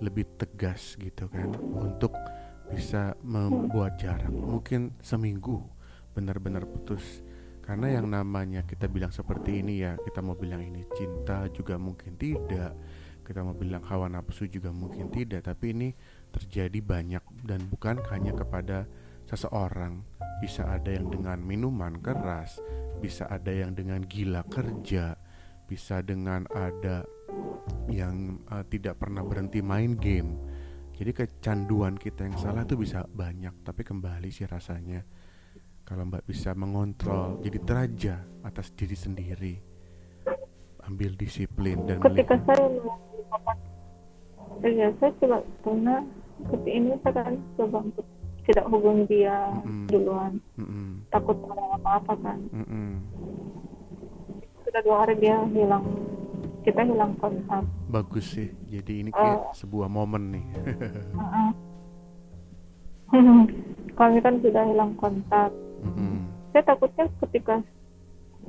lebih 0.00 0.24
tegas 0.40 0.96
gitu 0.96 1.28
kan 1.28 1.52
untuk 1.76 2.16
bisa 2.72 3.12
membuat 3.20 4.00
jarak. 4.00 4.32
Mungkin 4.32 4.96
seminggu 5.04 5.60
benar-benar 6.16 6.64
putus 6.64 7.20
karena 7.60 8.00
yang 8.00 8.10
namanya 8.10 8.66
kita 8.66 8.90
bilang 8.90 9.14
seperti 9.14 9.62
ini 9.62 9.84
ya 9.84 9.94
kita 10.00 10.20
mau 10.24 10.34
bilang 10.34 10.64
ini 10.64 10.84
cinta 10.96 11.46
juga 11.52 11.76
mungkin 11.76 12.16
tidak 12.16 12.74
kita 13.22 13.46
mau 13.46 13.54
bilang 13.54 13.84
hawa 13.86 14.10
nafsu 14.10 14.50
juga 14.50 14.74
mungkin 14.74 15.12
tidak 15.12 15.46
tapi 15.46 15.70
ini 15.76 15.88
terjadi 16.34 16.80
banyak 16.82 17.24
dan 17.46 17.62
bukan 17.70 18.02
hanya 18.10 18.34
kepada 18.34 18.90
seseorang 19.30 20.02
bisa 20.42 20.66
ada 20.66 20.90
yang 20.90 21.06
dengan 21.12 21.38
minuman 21.38 22.00
keras 22.02 22.58
bisa 22.98 23.30
ada 23.30 23.54
yang 23.54 23.76
dengan 23.76 24.02
gila 24.02 24.42
kerja 24.50 25.14
bisa 25.70 26.02
dengan 26.02 26.50
ada 26.50 27.06
yang 27.86 28.42
uh, 28.50 28.66
tidak 28.66 28.98
pernah 28.98 29.22
berhenti 29.22 29.62
main 29.62 29.94
game. 29.94 30.34
Jadi 30.98 31.14
kecanduan 31.16 31.96
kita 31.96 32.28
yang 32.28 32.36
salah 32.36 32.66
itu 32.66 32.76
bisa 32.76 33.06
banyak, 33.08 33.64
tapi 33.64 33.86
kembali 33.86 34.28
sih 34.28 34.44
rasanya 34.44 35.00
kalau 35.90 36.06
Mbak 36.06 36.22
bisa 36.22 36.54
mengontrol, 36.54 37.42
jadi 37.42 37.58
teraja 37.66 38.14
atas 38.46 38.70
diri 38.78 38.94
sendiri, 38.94 39.54
ambil 40.86 41.18
disiplin 41.18 41.82
dan 41.82 41.98
ketika 41.98 42.38
saya 42.46 42.70
Iya, 44.60 44.92
saya 45.02 45.10
coba 45.18 45.42
karena 45.66 46.04
seperti 46.38 46.70
ini 46.70 46.92
saya 47.02 47.12
kan 47.26 47.34
coba 47.58 47.78
untuk 47.80 48.06
tidak 48.44 48.66
hubungi 48.70 49.04
dia 49.08 49.50
Mm-mm. 49.50 49.66
Hmm. 49.66 49.86
duluan 49.88 50.32
Mm-mm, 50.60 50.88
takut 51.08 51.36
ada 51.48 51.64
apa-apa 51.80 52.14
kan 52.20 52.38
mm-mm. 52.52 53.00
sudah 54.62 54.80
dua 54.84 54.96
hari 55.06 55.14
dia 55.16 55.38
hilang 55.48 55.84
kita 56.60 56.84
hilang 56.84 57.16
kontak 57.16 57.64
bagus 57.88 58.36
sih. 58.36 58.52
Jadi 58.68 59.00
ini 59.00 59.10
kayak 59.10 59.56
sebuah 59.56 59.88
momen 59.88 60.38
nih. 60.38 60.44
Heeh. 61.18 61.50
kami 63.98 64.18
kan 64.20 64.34
sudah 64.44 64.64
hilang 64.68 64.92
kontak 65.00 65.50
Mm-mm. 65.80 66.24
saya 66.52 66.62
takutnya 66.64 67.04
ketika 67.26 67.64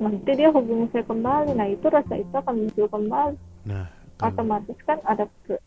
nanti 0.00 0.30
dia 0.34 0.48
hubungi 0.52 0.88
saya 0.92 1.04
kembali 1.04 1.52
nah 1.56 1.68
itu 1.68 1.86
rasa 1.88 2.14
itu 2.16 2.32
akan 2.32 2.66
muncul 2.66 2.86
kembali. 2.88 3.36
Nah, 3.68 3.86
kalau 4.18 4.32
otomatis 4.32 4.78
kan 4.88 4.98
ada 5.06 5.24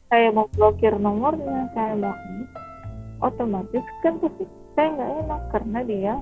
saya 0.09 0.27
mau 0.31 0.47
blokir 0.53 0.93
nomornya 0.97 1.69
saya 1.77 1.93
mau 1.95 2.13
ini 2.13 2.45
otomatis 3.23 3.85
kan 4.03 4.19
pasti 4.19 4.45
saya 4.75 4.87
nggak 4.91 5.11
enak 5.23 5.41
karena 5.55 5.79
dia 5.87 6.13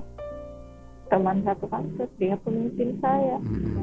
teman 1.12 1.42
satu 1.44 1.66
kampus 1.68 2.10
dia 2.16 2.34
pemimpin 2.42 2.96
saya. 3.02 3.36
Mm-mm. 3.40 3.82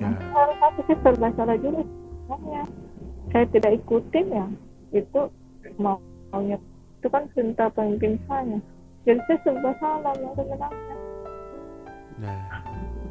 ya, 0.00 0.08
harus 0.32 0.58
aku 0.64 0.80
sih 0.88 0.96
serba 1.02 1.28
salah 1.36 1.56
juga. 1.60 1.84
Sebenarnya 2.30 2.62
saya 3.30 3.44
tidak 3.50 3.72
ikutin 3.82 4.26
ya 4.30 4.46
itu 4.90 5.20
mau 5.78 6.02
maunya 6.34 6.58
itu 7.00 7.08
kan 7.08 7.24
perintah 7.32 7.70
pemimpin 7.72 8.18
saya 8.26 8.58
jadi 9.04 9.20
saya 9.26 9.38
serba 9.44 9.70
salah 9.80 10.12
mau 10.20 10.32
sebenarnya 10.36 10.96
nah 12.20 12.40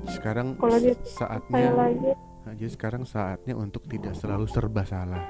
sekarang 0.10 0.48
Kalau 0.58 0.78
saya 0.78 0.96
saatnya 1.04 1.72
lagi 1.74 2.12
Nah, 2.40 2.56
jadi 2.56 2.72
sekarang 2.72 3.04
saatnya 3.06 3.54
untuk 3.54 3.86
tidak 3.86 4.16
selalu 4.18 4.50
serba 4.50 4.82
salah. 4.82 5.22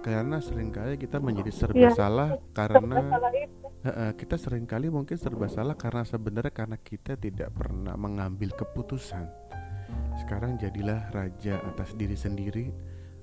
Karena 0.00 0.40
sering 0.40 0.72
kali 0.72 0.96
kita 0.96 1.20
menjadi 1.20 1.52
serba 1.52 1.90
Iya. 1.90 1.92
salah 1.92 2.28
serba 2.56 2.56
karena 2.56 2.96
salah 3.10 3.32
itu 3.36 3.66
kita 4.16 4.36
sering 4.38 4.64
kali 4.64 4.88
mungkin 4.88 5.18
serba 5.18 5.50
salah 5.50 5.76
karena 5.76 6.06
sebenarnya 6.06 6.54
karena 6.54 6.78
kita 6.80 7.18
tidak 7.18 7.52
pernah 7.52 7.98
mengambil 7.98 8.54
keputusan. 8.54 9.28
Sekarang 10.24 10.56
jadilah 10.56 11.10
raja 11.12 11.58
atas 11.68 11.92
diri 11.98 12.16
sendiri, 12.16 12.72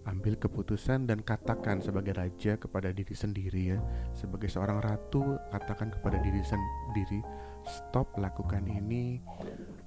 ambil 0.08 0.40
keputusan 0.40 1.08
dan 1.10 1.20
katakan 1.20 1.84
sebagai 1.84 2.16
raja 2.16 2.56
kepada 2.56 2.94
diri 2.96 3.12
sendiri 3.12 3.76
ya, 3.76 3.80
sebagai 4.16 4.48
seorang 4.48 4.80
ratu 4.80 5.38
katakan 5.52 5.92
kepada 5.92 6.22
diri 6.24 6.40
sendiri, 6.44 7.20
stop 7.68 8.16
lakukan 8.16 8.64
ini. 8.68 9.20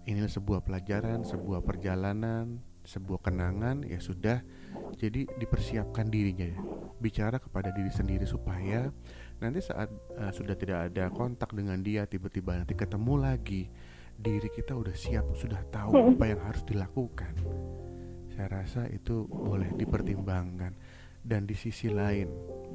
Ini 0.03 0.19
sebuah 0.27 0.67
pelajaran, 0.67 1.23
sebuah 1.23 1.63
perjalanan, 1.63 2.59
sebuah 2.83 3.23
kenangan 3.23 3.87
ya 3.87 4.03
sudah. 4.03 4.43
Jadi 4.99 5.31
dipersiapkan 5.39 6.11
dirinya 6.11 6.47
ya. 6.47 6.61
Bicara 6.99 7.39
kepada 7.39 7.71
diri 7.75 7.91
sendiri 7.91 8.27
supaya 8.27 8.91
nanti 9.43 9.59
saat 9.59 9.91
uh, 10.15 10.31
sudah 10.31 10.55
tidak 10.55 10.91
ada 10.91 11.11
kontak 11.11 11.51
dengan 11.51 11.83
dia 11.83 12.07
tiba-tiba 12.07 12.63
nanti 12.63 12.79
ketemu 12.79 13.15
lagi 13.19 13.67
diri 14.15 14.47
kita 14.47 14.79
udah 14.79 14.95
siap 14.95 15.35
sudah 15.35 15.59
tahu 15.75 16.15
apa 16.15 16.25
yang 16.31 16.41
harus 16.47 16.63
dilakukan 16.63 17.35
saya 18.33 18.49
rasa 18.49 18.89
itu 18.89 19.29
boleh 19.29 19.69
dipertimbangkan. 19.77 20.73
Dan 21.23 21.47
di 21.47 21.55
sisi 21.55 21.87
lain 21.87 22.27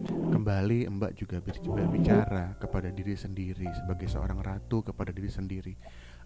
kembali 0.08 0.88
Mbak 0.88 1.12
juga 1.20 1.44
ber- 1.44 1.60
berbicara 1.60 2.56
kepada 2.56 2.88
diri 2.88 3.20
sendiri 3.20 3.68
sebagai 3.76 4.08
seorang 4.08 4.40
ratu 4.40 4.80
kepada 4.86 5.12
diri 5.12 5.28
sendiri. 5.28 5.76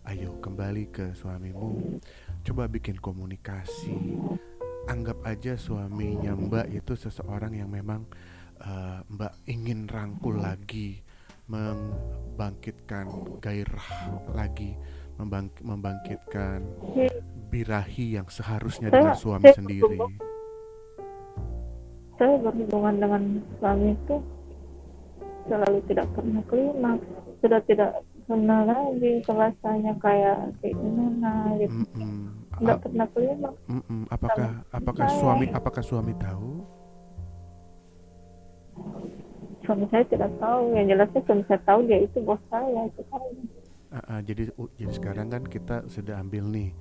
Ayo 0.06 0.38
kembali 0.38 0.94
ke 0.94 1.06
suamimu. 1.18 1.98
Coba 2.46 2.70
bikin 2.70 3.02
komunikasi. 3.02 4.22
Anggap 4.86 5.26
aja 5.26 5.58
suaminya 5.58 6.38
Mbak 6.38 6.68
itu 6.78 6.94
seseorang 6.94 7.58
yang 7.58 7.74
memang 7.74 8.06
uh, 8.62 9.02
Mbak 9.10 9.34
ingin 9.50 9.90
rangkul 9.90 10.38
lagi 10.38 11.02
membangkitkan 11.50 13.10
gairah 13.42 13.88
lagi 14.32 14.78
membang- 15.22 15.62
membangkitkan 15.62 16.66
birahi 17.48 18.18
yang 18.18 18.26
seharusnya 18.26 18.90
Saya- 18.90 18.96
dengan 18.98 19.16
suami 19.16 19.46
saya 19.46 19.58
sendiri. 19.62 19.98
saya 22.18 22.36
berhubungan 22.38 22.96
dengan 22.98 23.24
suami 23.58 23.94
itu 23.94 24.16
selalu 25.46 25.80
tidak 25.86 26.08
pernah 26.14 26.42
klimaks 26.46 27.06
sudah 27.42 27.62
tidak 27.66 27.92
pernah 28.30 28.62
lagi 28.64 29.14
rasanya 29.26 29.94
kayak 29.98 30.38
kayak 30.62 30.76
gimana 30.78 31.34
gitu. 31.58 31.78
Mm-mm. 31.82 32.18
tidak 32.58 32.78
Ap- 32.78 32.84
pernah 32.86 33.08
klimaks 33.12 33.60
mm-mm. 33.68 34.02
apakah 34.08 34.50
apakah 34.72 35.06
Saya- 35.06 35.18
suami 35.20 35.46
apakah 35.52 35.84
suami 35.84 36.14
tahu? 36.16 36.52
Suami 39.62 39.86
saya 39.90 40.02
tidak 40.10 40.32
tahu. 40.38 40.74
Yang 40.74 40.86
jelasnya 40.90 41.22
suami 41.22 41.44
saya 41.46 41.62
tahu 41.64 41.80
dia 41.86 42.00
itu 42.02 42.18
bos 42.22 42.42
saya 42.50 42.82
itu 42.90 43.02
kan 43.10 43.22
Ah, 43.92 44.18
ah, 44.18 44.22
jadi 44.24 44.48
u- 44.56 44.72
jadi 44.80 44.94
sekarang 44.96 45.28
kan 45.28 45.44
kita 45.44 45.84
sudah 45.92 46.16
ambil 46.24 46.48
nih 46.48 46.72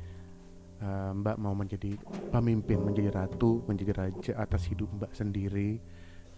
eh, 0.78 1.10
Mbak 1.10 1.36
mau 1.42 1.58
menjadi 1.58 1.98
pemimpin 2.30 2.78
menjadi 2.78 3.10
ratu 3.10 3.66
menjadi 3.66 3.92
raja 3.98 4.32
atas 4.38 4.70
hidup 4.70 4.86
Mbak 4.94 5.12
sendiri 5.18 5.82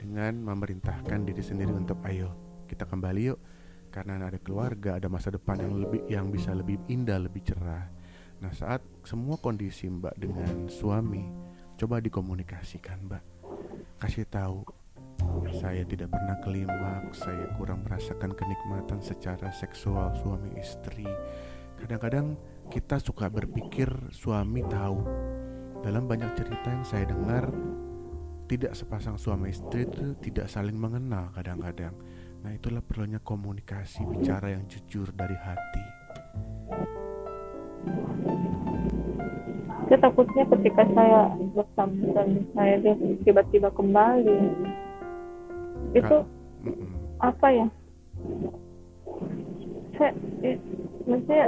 dengan 0.01 0.41
memerintahkan 0.41 1.29
diri 1.29 1.45
sendiri 1.45 1.71
untuk 1.77 2.01
ayo 2.09 2.33
kita 2.67 2.89
kembali 2.89 3.23
yuk. 3.29 3.41
Karena 3.93 4.17
ada 4.25 4.41
keluarga 4.41 4.97
ada 4.97 5.13
masa 5.13 5.29
depan 5.29 5.61
yang 5.61 5.77
lebih 5.77 6.01
yang 6.09 6.33
bisa 6.33 6.57
lebih 6.57 6.81
indah 6.89 7.21
lebih 7.21 7.45
cerah. 7.45 7.93
Nah 8.41 8.53
saat 8.57 8.81
semua 9.05 9.37
kondisi 9.37 9.93
Mbak 9.93 10.15
dengan 10.17 10.73
suami 10.73 11.29
coba 11.77 12.01
dikomunikasikan 12.01 13.13
Mbak. 13.13 13.25
Kasih 14.01 14.25
tahu 14.25 14.65
saya 15.53 15.83
tidak 15.85 16.11
pernah 16.11 16.37
klimaks, 16.41 17.23
saya 17.23 17.47
kurang 17.59 17.85
merasakan 17.85 18.33
kenikmatan 18.33 18.99
secara 19.05 19.53
seksual 19.53 20.11
suami 20.19 20.55
istri. 20.59 21.07
Kadang-kadang 21.79 22.39
kita 22.71 22.99
suka 23.03 23.29
berpikir 23.29 23.91
suami 24.15 24.63
tahu. 24.67 25.03
Dalam 25.83 26.07
banyak 26.07 26.39
cerita 26.39 26.69
yang 26.71 26.87
saya 26.87 27.05
dengar, 27.11 27.51
tidak 28.47 28.79
sepasang 28.79 29.19
suami 29.19 29.51
istri 29.51 29.87
itu 29.87 30.15
tidak 30.23 30.47
saling 30.47 30.79
mengenal 30.79 31.35
kadang-kadang. 31.35 31.95
Nah 32.43 32.55
itulah 32.55 32.83
perlunya 32.83 33.19
komunikasi 33.19 34.07
bicara 34.07 34.55
yang 34.55 34.67
jujur 34.71 35.11
dari 35.15 35.35
hati. 35.39 35.85
saya 39.93 40.09
takutnya 40.09 40.49
ketika 40.49 40.89
saya 40.97 41.29
bersama 41.53 41.93
suami 42.17 42.41
saya 42.57 42.81
tiba-tiba 43.29 43.69
kembali 43.77 44.41
itu 45.93 46.17
Mm-mm. 46.65 46.91
apa 47.21 47.47
ya? 47.49 47.67
Saya 49.97 50.11
eh, 50.43 50.57
maksudnya 51.05 51.47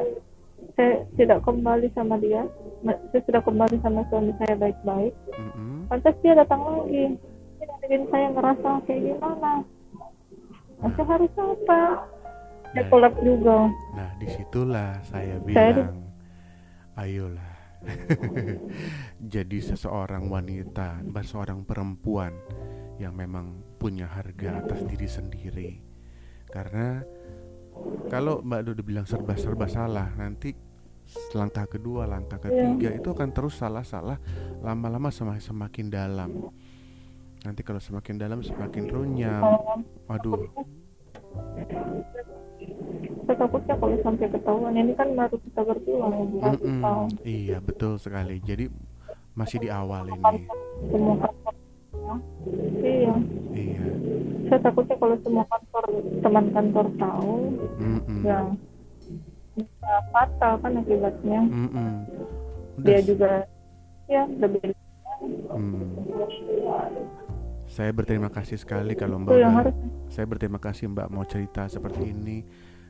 saya 0.74 0.92
tidak 1.16 1.38
kembali 1.42 1.88
sama 1.94 2.18
dia. 2.20 2.44
Saya 2.84 3.20
sudah 3.24 3.42
kembali 3.42 3.76
sama 3.80 4.04
suami 4.12 4.32
saya 4.44 4.54
baik-baik. 4.60 5.14
Pantas 5.88 6.16
dia 6.20 6.36
datang 6.36 6.60
lagi. 6.60 7.16
Dia 7.60 7.74
bikin 7.80 8.02
saya 8.12 8.28
ngerasa 8.34 8.70
kayak 8.84 9.00
gimana? 9.08 9.52
Nah, 10.82 10.90
saya 10.92 11.06
harus 11.16 11.32
apa? 11.38 11.82
Saya 12.74 12.82
Nah. 12.84 12.90
kolab 12.90 13.14
juga. 13.22 13.58
Nah 13.94 14.10
di 14.18 14.26
situlah 14.26 14.98
saya 15.06 15.38
Saya 15.38 15.46
bilang, 15.46 15.96
ayolah. 16.98 17.52
Jadi 19.34 19.58
seseorang 19.60 20.26
wanita, 20.26 21.04
seorang 21.22 21.62
perempuan 21.62 22.34
yang 22.98 23.14
memang 23.14 23.76
punya 23.78 24.06
harga 24.06 24.62
atas 24.62 24.86
diri 24.86 25.08
sendiri. 25.08 25.70
Karena 26.48 27.02
kalau 28.06 28.38
Mbak 28.40 28.60
Dodo 28.62 28.82
bilang 28.86 29.06
serba-serba 29.06 29.66
salah, 29.66 30.08
nanti 30.14 30.54
langkah 31.36 31.66
kedua, 31.68 32.06
langkah 32.06 32.38
ketiga 32.38 32.94
itu 32.94 33.08
akan 33.10 33.28
terus 33.34 33.58
salah-salah, 33.58 34.16
lama-lama 34.62 35.10
semakin 35.10 35.42
semakin 35.42 35.86
dalam. 35.90 36.30
Nanti 37.44 37.60
kalau 37.60 37.82
semakin 37.82 38.16
dalam 38.16 38.40
semakin 38.40 38.88
runyam. 38.88 39.42
Waduh, 40.08 40.48
saya 43.24 43.36
takutnya 43.36 43.74
kalau 43.76 43.96
sampai 44.00 44.28
ketahuan 44.32 44.74
ini 44.76 44.92
kan 44.96 45.08
baru 45.12 45.36
kita 45.36 45.60
berdua 45.64 46.06
Mm-mm. 46.54 46.80
tahu 46.80 47.04
Iya 47.24 47.58
betul 47.60 48.00
sekali. 48.00 48.40
Jadi 48.40 48.70
masih 49.34 49.58
di 49.60 49.68
awal 49.68 50.08
ini. 50.08 50.46
Iya 52.80 53.14
Iya. 53.54 53.84
saya 54.44 54.60
takutnya 54.60 54.96
kalau 54.96 55.16
semua 55.20 55.44
kantor 55.46 55.84
teman 56.20 56.46
kantor 56.50 56.86
tahu 56.96 57.34
Mm-mm. 57.78 58.20
ya 58.22 58.40
bisa 59.54 59.92
fatal 60.10 60.52
kan 60.58 60.72
akibatnya 60.76 61.40
Mm-mm. 61.42 61.90
Udah 62.74 62.84
dia 62.84 62.98
juga 63.00 63.32
ya 64.06 64.22
lebih 64.28 64.74
Hmm. 65.48 65.88
Saya 67.64 67.90
berterima 67.90 68.28
kasih 68.28 68.54
sekali 68.54 68.92
kalau 68.92 69.16
Mbak. 69.16 69.32
Mbak- 69.32 69.54
harus 69.56 69.74
Saya 70.06 70.26
berterima 70.26 70.60
kasih 70.60 70.90
Mbak 70.90 71.08
mau 71.08 71.24
cerita 71.24 71.64
seperti 71.64 72.12
ini 72.12 72.44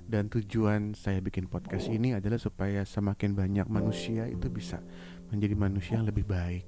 dan 0.05 0.27
tujuan 0.27 0.93
saya 0.93 1.21
bikin 1.21 1.47
podcast 1.47 1.87
ini 1.87 2.12
adalah 2.12 2.37
supaya 2.37 2.83
semakin 2.83 3.33
banyak 3.33 3.67
manusia 3.67 4.27
itu 4.27 4.51
bisa 4.51 4.83
menjadi 5.33 5.55
manusia 5.57 5.97
yang 6.01 6.09
lebih 6.09 6.27
baik. 6.27 6.65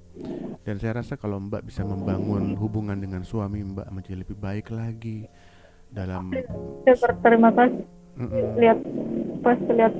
Dan 0.65 0.81
saya 0.81 0.99
rasa 1.03 1.15
kalau 1.15 1.37
Mbak 1.41 1.67
bisa 1.67 1.85
membangun 1.85 2.57
hubungan 2.57 2.97
dengan 2.97 3.21
suami 3.23 3.63
Mbak 3.63 3.87
menjadi 3.93 4.17
lebih 4.23 4.37
baik 4.37 4.73
lagi 4.73 5.29
dalam 5.91 6.31
saya 6.83 6.95
berterima 6.99 7.49
kasih 7.55 7.85
Mm-mm. 8.17 8.45
lihat 8.59 8.79
pas 9.45 9.59
lihat 9.71 9.93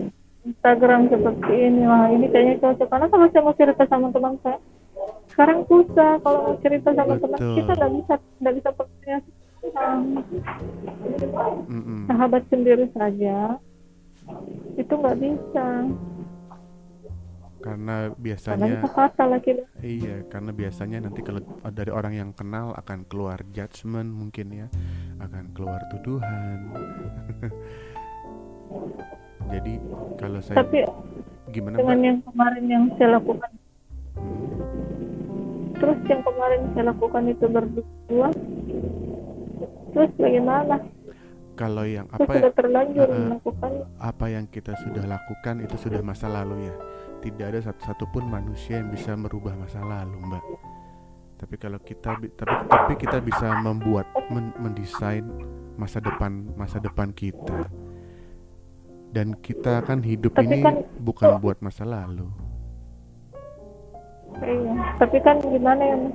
Instagram 0.48 1.12
seperti 1.12 1.54
ini 1.54 1.84
wah 1.86 2.08
ini 2.12 2.26
kayaknya 2.32 2.56
cocok 2.64 2.88
karena 2.88 3.08
kalau 3.12 3.26
saya 3.32 3.44
mau 3.44 3.56
cerita 3.56 3.84
sama 3.88 4.08
teman 4.12 4.36
saya 4.42 4.60
sekarang 5.32 5.60
susah 5.70 6.12
kalau 6.24 6.40
mau 6.44 6.56
cerita 6.60 6.90
sama 6.92 7.14
teman 7.20 7.40
Betul. 7.40 7.56
kita 7.62 7.72
nggak 7.78 7.92
bisa 7.94 8.14
nggak 8.42 8.56
bisa 8.56 8.70
percaya 8.74 9.18
sama 9.68 10.22
Mm-mm. 11.68 12.02
sahabat 12.08 12.44
sendiri 12.52 12.86
saja 12.96 13.38
itu 14.76 14.94
nggak 14.94 15.18
bisa 15.24 15.66
karena 17.58 18.14
biasanya 18.14 18.86
fatal 18.88 19.28
lagi 19.34 19.52
Iya, 19.80 20.26
karena 20.30 20.52
biasanya 20.54 20.98
nanti 21.04 21.22
kalau 21.22 21.42
dari 21.70 21.90
orang 21.90 22.14
yang 22.14 22.30
kenal 22.34 22.74
akan 22.74 23.06
keluar 23.06 23.42
judgement 23.50 24.10
mungkin 24.10 24.48
ya, 24.54 24.68
akan 25.18 25.54
keluar 25.54 25.82
tuduhan. 25.90 26.60
Jadi 29.48 29.74
kalau 30.20 30.40
saya 30.44 30.58
tapi 30.60 30.84
gimana 31.50 31.80
dengan 31.80 31.98
Mbak? 31.98 32.08
yang 32.08 32.18
kemarin 32.28 32.64
yang 32.68 32.84
saya 32.98 33.10
lakukan 33.16 33.52
Hmm, 34.18 35.78
terus 35.78 36.00
yang 36.10 36.22
kemarin 36.26 36.62
saya 36.74 36.86
lakukan 36.90 37.24
itu 37.30 37.46
berdua 37.46 38.28
terus 39.94 40.12
bagaimana 40.18 40.76
Kalau 41.54 41.86
yang 41.86 42.10
apa 42.10 42.34
sudah 42.34 42.54
terlanjur 42.54 43.08
Heeh. 43.08 43.24
melakukan 43.30 43.72
apa 43.98 44.26
yang 44.30 44.46
kita 44.46 44.74
sudah 44.78 45.06
lakukan 45.06 45.56
itu 45.62 45.76
sudah 45.78 46.02
masa 46.02 46.30
lalu 46.30 46.66
ya. 46.66 46.76
Tidak 47.18 47.46
ada 47.46 47.60
satu 47.60 47.82
satupun 47.84 48.24
manusia 48.24 48.78
yang 48.78 48.90
bisa 48.90 49.14
merubah 49.14 49.54
masa 49.54 49.82
lalu, 49.82 50.18
Mbak. 50.22 50.44
Tapi 51.38 51.56
kalau 51.56 51.80
kita 51.80 52.18
tapi 52.34 52.34
tapi 52.66 52.94
kita 52.96 53.18
bisa 53.20 53.58
membuat 53.60 54.06
men- 54.28 54.54
mendesain 54.58 55.26
masa 55.76 55.98
depan 56.00 56.50
masa 56.54 56.78
depan 56.78 57.10
kita. 57.12 57.70
Dan 59.08 59.34
kita 59.36 59.82
kan 59.82 60.02
hidup 60.02 60.34
Tapi 60.34 60.46
ini 60.46 60.60
kan 60.62 60.76
bukan 61.00 61.40
buat 61.40 61.58
masa 61.60 61.84
lalu. 61.84 62.28
iya 64.38 64.94
tapi 65.00 65.18
kan 65.18 65.40
gimana 65.40 65.82
ya 65.82 65.96
mas 65.98 66.14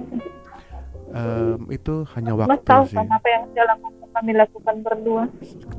Em, 1.12 1.60
itu 1.68 1.94
hanya 2.14 2.32
mas 2.32 2.56
waktu 2.56 2.64
tahu 2.64 2.84
sih. 2.86 2.96
kan 2.96 3.06
apa 3.10 3.28
yang 3.28 3.44
lakukan 3.52 4.08
kami 4.12 4.32
lakukan 4.32 4.74
berdua 4.80 5.22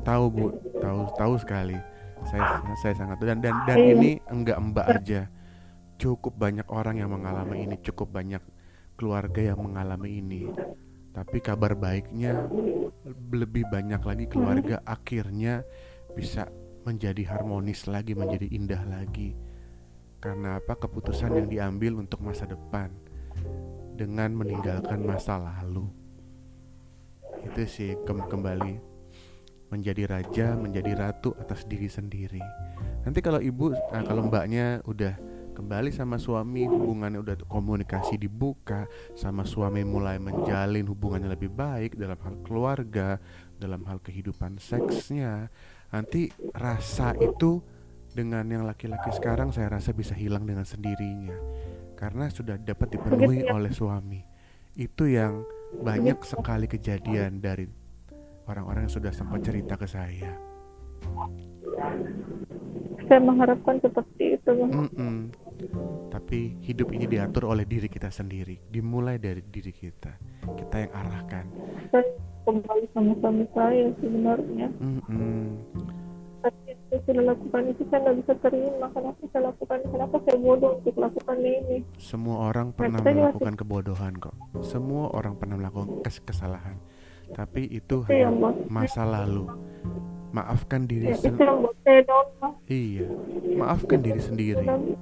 Tahu 0.04 0.24
Bu, 0.28 0.46
tahu 0.76 1.00
tahu 1.16 1.34
sekali. 1.38 1.78
Saya 2.24 2.64
saya 2.80 2.94
sangat 2.96 3.20
dan 3.20 3.38
dan 3.44 3.56
dan 3.68 3.78
Iya. 3.78 3.92
ini 3.94 4.10
enggak 4.26 4.58
Mbak 4.58 4.86
aja. 4.88 5.22
Cukup 5.94 6.34
banyak 6.34 6.66
orang 6.72 6.98
yang 6.98 7.14
mengalami 7.14 7.68
ini, 7.68 7.76
cukup 7.78 8.10
banyak 8.10 8.42
keluarga 8.98 9.54
yang 9.54 9.60
mengalami 9.62 10.18
ini. 10.18 10.42
Tapi 11.14 11.38
kabar 11.38 11.78
baiknya 11.78 12.50
lebih 13.30 13.70
banyak 13.70 14.02
lagi 14.02 14.26
keluarga 14.26 14.82
akhirnya 14.82 15.62
bisa 16.18 16.50
menjadi 16.82 17.22
harmonis 17.30 17.86
lagi, 17.86 18.18
menjadi 18.18 18.50
indah 18.50 18.82
lagi. 18.84 19.38
Karena 20.18 20.58
apa? 20.58 20.74
Keputusan 20.74 21.38
yang 21.38 21.46
diambil 21.46 22.02
untuk 22.02 22.18
masa 22.24 22.50
depan 22.50 22.90
dengan 23.94 24.34
meninggalkan 24.34 25.06
masa 25.06 25.38
lalu. 25.38 25.86
Itu 27.46 27.62
sih 27.70 27.94
kem- 28.02 28.26
kembali 28.26 28.93
menjadi 29.74 30.06
raja, 30.06 30.54
menjadi 30.54 30.94
ratu 30.94 31.34
atas 31.34 31.66
diri 31.66 31.90
sendiri. 31.90 32.38
Nanti 33.02 33.18
kalau 33.18 33.42
ibu, 33.42 33.74
nah, 33.74 34.06
kalau 34.06 34.30
mbaknya 34.30 34.78
udah 34.86 35.18
kembali 35.58 35.90
sama 35.90 36.16
suami, 36.22 36.70
hubungannya 36.70 37.18
udah 37.18 37.36
komunikasi 37.50 38.14
dibuka, 38.14 38.86
sama 39.18 39.42
suami 39.42 39.82
mulai 39.82 40.22
menjalin 40.22 40.86
hubungannya 40.86 41.34
lebih 41.34 41.50
baik 41.50 41.98
dalam 41.98 42.18
hal 42.22 42.38
keluarga, 42.46 43.18
dalam 43.58 43.82
hal 43.90 43.98
kehidupan 43.98 44.62
seksnya, 44.62 45.50
nanti 45.90 46.30
rasa 46.54 47.18
itu 47.18 47.58
dengan 48.14 48.46
yang 48.46 48.62
laki-laki 48.62 49.10
sekarang 49.10 49.50
saya 49.50 49.74
rasa 49.74 49.90
bisa 49.90 50.14
hilang 50.14 50.46
dengan 50.46 50.62
sendirinya 50.62 51.34
karena 51.98 52.30
sudah 52.30 52.54
dapat 52.58 52.94
dipenuhi 52.94 53.42
ya. 53.42 53.54
oleh 53.54 53.74
suami. 53.74 54.22
Itu 54.74 55.06
yang 55.06 55.42
banyak 55.82 56.22
sekali 56.22 56.70
kejadian 56.70 57.42
dari 57.42 57.66
orang-orang 58.46 58.86
yang 58.86 58.94
sudah 58.94 59.12
sempat 59.12 59.40
cerita 59.40 59.74
ke 59.74 59.86
saya. 59.86 60.32
saya 63.04 63.20
mengharapkan 63.20 63.76
seperti 63.78 64.40
itu 64.40 64.50
Bang. 64.50 64.70
Mm-mm. 64.88 65.16
Tapi 66.08 66.56
hidup 66.64 66.88
ini 66.90 67.04
diatur 67.04 67.46
oleh 67.46 67.68
diri 67.68 67.86
kita 67.86 68.08
sendiri, 68.08 68.64
dimulai 68.64 69.20
dari 69.20 69.44
diri 69.44 69.70
kita, 69.70 70.16
kita 70.56 70.76
yang 70.80 70.92
arahkan. 70.94 71.44
saya 71.92 72.04
kembali 72.44 72.84
sama 72.92 73.12
suami 73.20 73.46
saya 73.52 73.88
sebenarnya 74.00 74.68
Mm-mm. 74.76 75.56
tapi 76.40 76.60
yang 76.68 76.80
saya 76.92 77.00
sudah 77.08 77.24
lakukan 77.24 77.62
itu 77.72 77.82
saya 77.88 78.00
nggak 78.04 78.16
bisa 78.20 78.32
terima 78.36 78.86
kenapa 78.92 79.22
saya 79.32 79.42
lakukan 79.48 79.78
kenapa 79.88 80.16
saya 80.20 80.36
bodoh 80.36 80.72
untuk 80.76 80.96
lakukan 81.00 81.38
ini 81.40 81.76
Semua 81.96 82.36
orang 82.52 82.76
pernah 82.76 83.00
kita 83.00 83.10
juga 83.10 83.20
melakukan 83.32 83.54
kebodohan 83.56 84.12
kok. 84.20 84.36
Semua 84.60 85.08
orang 85.16 85.40
pernah 85.40 85.56
melakukan 85.56 86.04
kes- 86.04 86.20
kesalahan. 86.20 86.76
Tapi 87.32 87.62
itu 87.72 88.04
yang 88.10 88.36
hanya 88.36 88.52
masa 88.68 89.02
lalu. 89.06 89.48
Maafkan 90.34 90.84
diri 90.90 91.14
ya, 91.14 91.16
itu 91.16 91.30
sendiri. 91.30 91.46
Iya, 92.66 93.06
maafkan 93.54 93.98
diri 94.02 94.20
sendiri. 94.20 94.66
Tapi- 94.66 94.98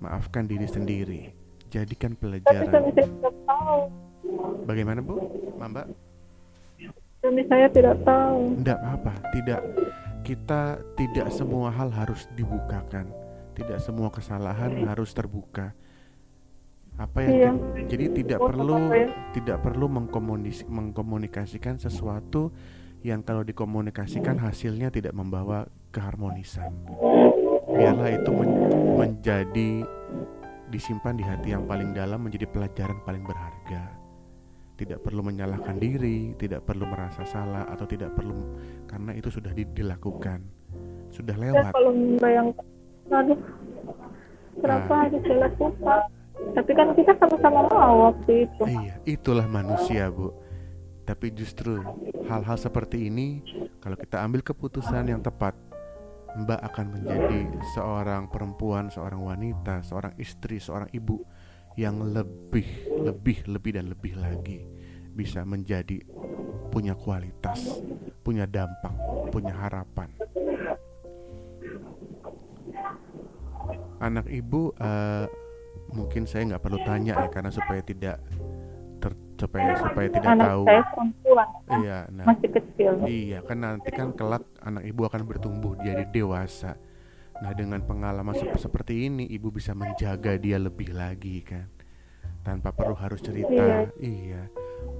Maafkan 0.00 0.48
diri 0.48 0.64
sendiri. 0.64 1.20
Jadikan 1.68 2.16
tapi 2.16 2.40
pelajaran. 2.40 2.72
Bagaimana 4.64 5.04
Bu? 5.04 5.20
Mbak? 5.60 5.86
suami 7.20 7.44
saya 7.52 7.68
tidak 7.68 8.00
tahu 8.00 8.56
Tidak 8.64 8.80
apa, 8.80 9.12
tidak 9.36 9.60
kita 10.24 10.80
tidak 10.96 11.28
semua 11.28 11.68
hal 11.68 11.92
harus 11.92 12.24
dibukakan. 12.32 13.12
Tidak 13.52 13.76
semua 13.76 14.08
kesalahan 14.08 14.88
harus 14.88 15.12
terbuka. 15.12 15.76
Apa 16.96 17.18
yang 17.22 17.32
Iya. 17.32 17.50
jadi 17.86 18.04
tidak 18.12 18.38
perlu 18.40 18.76
ya? 18.90 19.06
tidak 19.32 19.58
perlu 19.62 19.86
mengkomunis- 19.86 20.66
mengkomunikasikan 20.66 21.76
sesuatu 21.76 22.52
yang 23.00 23.20
kalau 23.20 23.40
dikomunikasikan 23.40 24.36
hasilnya 24.36 24.92
tidak 24.92 25.12
membawa 25.12 25.64
keharmonisan. 25.90 26.68
Biarlah 27.66 28.12
itu 28.12 28.30
men- 28.30 28.60
menjadi 28.96 29.70
disimpan 30.68 31.16
di 31.16 31.24
hati 31.24 31.50
yang 31.50 31.64
paling 31.64 31.90
dalam 31.90 32.20
menjadi 32.20 32.44
pelajaran 32.46 33.00
paling 33.00 33.24
berharga. 33.24 33.96
Tidak 34.76 35.00
perlu 35.00 35.20
menyalahkan 35.20 35.76
diri, 35.76 36.32
tidak 36.36 36.64
perlu 36.64 36.84
merasa 36.84 37.24
salah 37.24 37.64
atau 37.66 37.84
tidak 37.84 38.12
perlu 38.12 38.56
karena 38.84 39.12
itu 39.12 39.28
sudah 39.28 39.50
di- 39.50 39.68
dilakukan. 39.68 40.40
Sudah 41.10 41.34
saya 41.34 41.52
lewat. 41.52 41.72
kalau 41.72 41.90
membayangkan 41.90 42.64
aduh 43.10 43.40
kenapa 44.56 44.86
Nah. 44.86 45.00
harus 45.02 45.20
saya 45.20 45.38
lakukan 45.42 46.00
tapi 46.54 46.70
kan 46.74 46.92
kita 46.98 47.12
sama-sama 47.18 47.66
mau 47.70 48.10
waktu 48.10 48.46
itu 48.48 48.62
Iya, 48.66 48.94
itulah 49.06 49.46
manusia, 49.46 50.10
Bu. 50.10 50.34
Tapi 51.06 51.34
justru 51.34 51.82
hal-hal 52.30 52.56
seperti 52.58 53.10
ini 53.10 53.42
kalau 53.82 53.98
kita 53.98 54.22
ambil 54.22 54.46
keputusan 54.46 55.10
yang 55.10 55.22
tepat, 55.24 55.58
Mbak 56.38 56.60
akan 56.62 56.86
menjadi 56.94 57.42
seorang 57.74 58.30
perempuan, 58.30 58.86
seorang 58.94 59.18
wanita, 59.18 59.82
seorang 59.82 60.14
istri, 60.22 60.62
seorang 60.62 60.86
ibu 60.94 61.18
yang 61.74 61.98
lebih, 62.14 62.66
lebih, 63.02 63.42
lebih 63.50 63.72
dan 63.74 63.86
lebih 63.90 64.14
lagi 64.14 64.62
bisa 65.10 65.42
menjadi 65.42 65.98
punya 66.70 66.94
kualitas, 66.94 67.82
punya 68.22 68.46
dampak, 68.46 68.94
punya 69.34 69.50
harapan. 69.58 70.14
Anak 74.00 74.30
ibu 74.30 74.70
eh, 74.78 75.26
mungkin 75.92 76.24
saya 76.24 76.54
nggak 76.54 76.62
perlu 76.62 76.78
tanya 76.82 77.14
ya 77.18 77.28
karena 77.28 77.50
supaya 77.50 77.80
tidak 77.82 78.16
ter, 79.00 79.12
supaya 79.38 79.72
supaya 79.80 80.08
tidak 80.12 80.30
anak 80.30 80.46
tahu. 80.52 80.64
saya 80.68 80.82
perempuan 80.92 81.48
Iya, 81.70 81.98
nah 82.12 82.26
masih 82.28 82.48
kecil 82.52 82.92
Iya, 83.06 83.38
kan 83.46 83.58
nanti 83.60 83.90
kan 83.90 84.08
kelak 84.12 84.44
anak 84.60 84.82
ibu 84.84 85.02
akan 85.06 85.22
bertumbuh 85.24 85.78
jadi 85.80 86.04
dewasa. 86.04 86.76
Nah, 87.40 87.56
dengan 87.56 87.80
pengalaman 87.80 88.36
sep- 88.36 88.60
seperti 88.60 89.08
ini, 89.08 89.24
ibu 89.24 89.48
bisa 89.48 89.72
menjaga 89.72 90.36
dia 90.36 90.60
lebih 90.60 90.92
lagi 90.92 91.40
kan, 91.40 91.72
tanpa 92.44 92.68
perlu 92.68 92.92
harus 92.92 93.24
cerita. 93.24 93.88
Iya. 93.96 94.52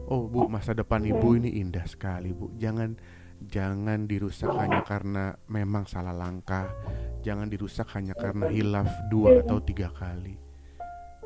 Oh, 0.09 0.25
bu, 0.25 0.49
masa 0.49 0.73
depan 0.73 1.05
ibu 1.05 1.37
ini 1.37 1.61
indah 1.61 1.85
sekali, 1.85 2.33
bu. 2.33 2.49
Jangan 2.57 2.97
jangan 3.45 4.09
dirusak 4.09 4.49
hanya 4.57 4.81
karena 4.81 5.37
memang 5.53 5.85
salah 5.85 6.17
langkah. 6.17 6.73
Jangan 7.21 7.53
dirusak 7.53 7.93
hanya 7.93 8.17
karena 8.17 8.49
hilaf 8.49 8.89
dua 9.13 9.45
atau 9.45 9.61
tiga 9.61 9.93
kali. 9.93 10.41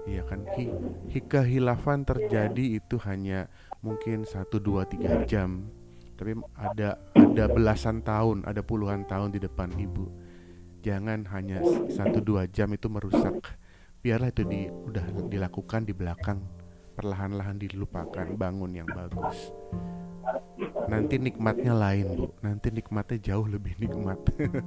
Iya 0.05 0.21
kan 0.29 0.45
hi, 0.53 0.69
hi 1.09 1.21
kehilafan 1.25 2.05
terjadi 2.05 2.77
itu 2.77 3.01
hanya 3.09 3.49
mungkin 3.81 4.29
satu 4.29 4.61
dua 4.61 4.85
tiga 4.85 5.25
jam. 5.25 5.65
Tapi 6.21 6.37
ada 6.55 7.01
ada 7.17 7.45
belasan 7.49 8.05
tahun 8.05 8.45
ada 8.45 8.61
puluhan 8.61 9.09
tahun 9.09 9.33
di 9.33 9.41
depan 9.41 9.73
ibu. 9.81 10.13
Jangan 10.85 11.25
hanya 11.33 11.65
satu 11.89 12.21
dua 12.21 12.45
jam 12.45 12.69
itu 12.77 12.93
merusak. 12.93 13.57
Biarlah 14.05 14.29
itu 14.29 14.45
di 14.45 14.69
udah 14.69 15.33
dilakukan 15.33 15.89
di 15.89 15.97
belakang. 15.97 16.45
Perlahan-lahan 16.95 17.57
dilupakan 17.57 18.29
bangun 18.37 18.77
yang 18.77 18.89
bagus. 18.93 19.51
Nanti 20.85 21.17
nikmatnya 21.17 21.73
lain 21.73 22.07
bu. 22.13 22.27
Nanti 22.45 22.69
nikmatnya 22.69 23.17
jauh 23.25 23.49
lebih 23.49 23.73
nikmat. 23.81 24.21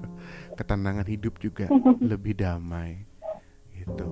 Ketenangan 0.57 1.05
hidup 1.05 1.37
juga 1.37 1.69
lebih 2.01 2.33
damai. 2.33 3.05
Gitu 3.69 4.09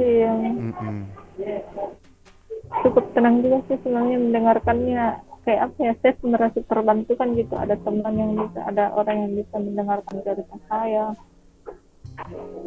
iya. 0.00 0.32
Mm-mm. 0.36 0.96
cukup 2.82 3.04
tenang 3.14 3.40
juga 3.40 3.58
sih 3.68 3.78
sebenarnya 3.80 4.16
mendengarkannya. 4.20 5.04
Kayak 5.46 5.62
apa 5.70 5.78
ya 5.78 5.92
saya 6.02 6.12
merasa 6.26 6.58
terbantu 6.66 7.12
kan 7.14 7.28
gitu. 7.38 7.54
Ada 7.54 7.78
teman 7.86 8.14
yang 8.18 8.34
bisa 8.34 8.60
ada 8.66 8.90
orang 8.98 9.16
yang 9.26 9.32
bisa 9.38 9.56
mendengarkan 9.62 10.16
cerita 10.26 10.56
saya. 10.66 11.14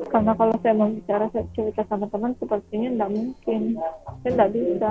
Karena 0.07 0.31
kalau 0.37 0.55
saya 0.63 0.73
mau 0.77 0.87
bicara 0.87 1.27
saya 1.35 1.43
cerita 1.51 1.83
sama 1.91 2.07
teman 2.07 2.31
sepertinya 2.39 2.87
tidak 2.95 3.11
mungkin. 3.11 3.61
Saya 4.23 4.31
tidak 4.31 4.49
bisa. 4.55 4.89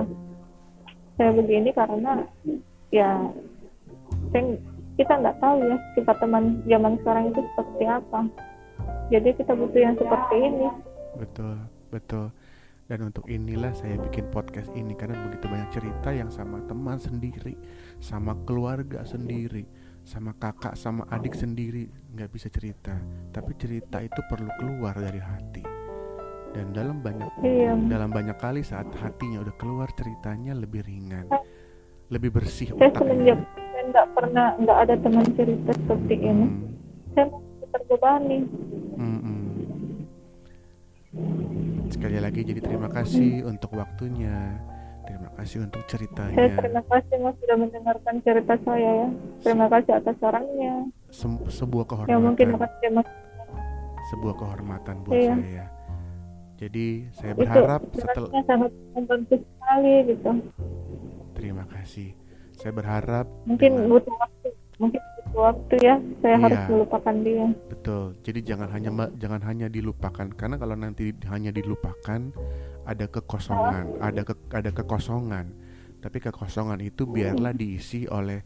Saya 1.18 1.31
begini 1.35 1.70
karena 1.72 2.12
ya 2.92 3.11
saya, 4.31 4.42
kita 5.01 5.12
nggak 5.18 5.38
tahu 5.40 5.57
ya 5.64 5.77
sifat 5.96 6.16
teman 6.20 6.61
zaman 6.68 6.94
sekarang 7.01 7.24
itu 7.33 7.40
seperti 7.40 7.85
apa. 7.88 8.20
Jadi 9.09 9.29
kita 9.40 9.53
butuh 9.57 9.81
yang 9.81 9.96
seperti 9.96 10.37
ini. 10.37 10.68
Betul 11.16 11.78
betul. 11.92 12.33
Dan 12.88 13.12
untuk 13.12 13.29
inilah 13.29 13.77
saya 13.77 14.01
bikin 14.01 14.33
podcast 14.33 14.72
ini 14.72 14.96
karena 14.96 15.20
begitu 15.29 15.44
banyak 15.44 15.70
cerita 15.77 16.09
yang 16.09 16.33
sama 16.33 16.64
teman 16.64 16.96
sendiri 16.96 17.53
sama 18.01 18.33
keluarga 18.48 19.05
sendiri 19.05 19.68
sama 20.09 20.33
kakak 20.40 20.72
sama 20.72 21.05
adik 21.12 21.37
sendiri 21.37 21.85
nggak 22.16 22.33
bisa 22.33 22.48
cerita. 22.48 22.96
Tapi 23.29 23.53
cerita 23.61 24.01
itu 24.01 24.20
perlu 24.24 24.48
keluar 24.57 24.96
dari 24.96 25.20
hati. 25.20 25.61
Dan 26.48 26.72
dalam 26.72 27.05
banyak 27.05 27.29
iya. 27.44 27.77
dalam 27.77 28.09
banyak 28.09 28.40
kali 28.40 28.64
saat 28.64 28.88
hatinya 28.96 29.44
udah 29.44 29.55
keluar 29.61 29.92
ceritanya 29.92 30.57
lebih 30.57 30.81
ringan 30.81 31.29
lebih 32.09 32.33
bersih 32.33 32.72
saya 32.72 32.88
semenjak 32.96 33.37
saya 33.53 33.85
nggak 33.92 34.07
pernah 34.16 34.57
nggak 34.57 34.79
ada 34.88 34.94
teman 34.96 35.27
cerita 35.37 35.70
seperti 35.77 36.14
ini. 36.16 36.46
Hmm, 36.48 36.72
saya 37.12 37.27
masih 37.29 37.68
terbebani 37.68 38.38
hmm, 38.96 39.20
hmm. 39.20 39.46
Sekali 41.88 42.18
lagi 42.18 42.40
jadi 42.42 42.61
terima 42.61 42.88
kasih 42.88 43.44
untuk 43.44 43.72
waktunya. 43.74 44.61
Terima 45.03 45.33
kasih 45.33 45.64
untuk 45.64 45.81
saya 45.81 45.88
ceritanya 45.88 46.37
terima 46.61 46.85
kasih 46.85 47.16
mas 47.16 47.33
sudah 47.40 47.57
mendengarkan 47.57 48.14
cerita 48.20 48.55
saya 48.61 48.90
ya. 48.92 49.09
Terima 49.40 49.66
kasih 49.66 49.92
atas 49.96 50.16
sarannya. 50.20 50.74
Sem- 51.09 51.48
sebuah 51.48 51.85
mungkin 52.20 52.46
kehormatan. 52.53 52.61
akan 52.61 52.70
saya 52.77 52.90
mas. 52.92 53.09
Sebuah 54.09 54.35
kehormatan 54.37 54.94
buat 55.03 55.16
Iya. 55.16 55.35
saya. 55.35 55.64
Jadi 56.59 56.87
saya 57.14 57.33
itu 57.33 57.40
berharap 57.40 57.81
setelah 57.94 58.14
sebenarnya 58.18 58.42
sangat 58.44 58.72
membantu 58.92 59.35
sekali 59.38 59.94
gitu. 60.05 60.31
Terima 61.33 61.64
kasih. 61.66 62.09
Saya 62.53 62.72
berharap 62.74 63.27
mungkin 63.46 63.70
dengan- 63.70 63.88
butuh 63.88 64.14
waktu 64.18 64.48
mungkin 64.77 65.01
waktu 65.38 65.74
ya 65.79 65.94
saya 66.18 66.35
Iya. 66.35 66.42
harus 66.42 66.62
melupakan 66.66 67.14
dia. 67.22 67.46
Betul. 67.70 68.05
Jadi 68.27 68.40
jangan 68.42 68.68
hanya 68.74 68.90
jangan 69.14 69.42
hanya 69.46 69.66
dilupakan. 69.70 70.27
Karena 70.35 70.59
kalau 70.59 70.74
nanti 70.74 71.14
hanya 71.31 71.55
dilupakan 71.55 72.35
ada 72.83 73.07
kekosongan 73.07 74.03
ada 74.03 74.22
ke, 74.27 74.35
ada 74.51 74.70
kekosongan. 74.74 75.46
Tapi 76.03 76.18
kekosongan 76.18 76.83
itu 76.83 77.07
biarlah 77.07 77.55
diisi 77.55 78.11
oleh 78.11 78.42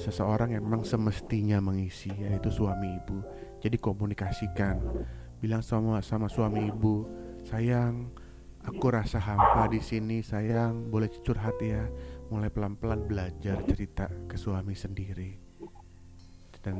seseorang 0.00 0.56
yang 0.56 0.64
memang 0.64 0.88
semestinya 0.88 1.60
mengisi 1.60 2.12
yaitu 2.12 2.48
suami 2.48 2.96
ibu. 2.96 3.20
Jadi 3.60 3.76
komunikasikan. 3.76 4.80
Bilang 5.44 5.60
sama 5.60 6.00
sama 6.00 6.30
suami 6.32 6.70
ibu 6.72 7.04
sayang 7.44 8.08
aku 8.64 8.86
rasa 8.88 9.20
hampa 9.20 9.68
di 9.68 9.84
sini. 9.84 10.24
Sayang 10.24 10.88
boleh 10.88 11.12
curhat 11.20 11.60
ya. 11.60 11.84
Mulai 12.32 12.48
pelan-pelan 12.48 13.04
belajar 13.04 13.60
cerita 13.68 14.08
ke 14.24 14.40
suami 14.40 14.72
sendiri 14.72 15.41
dan 16.62 16.74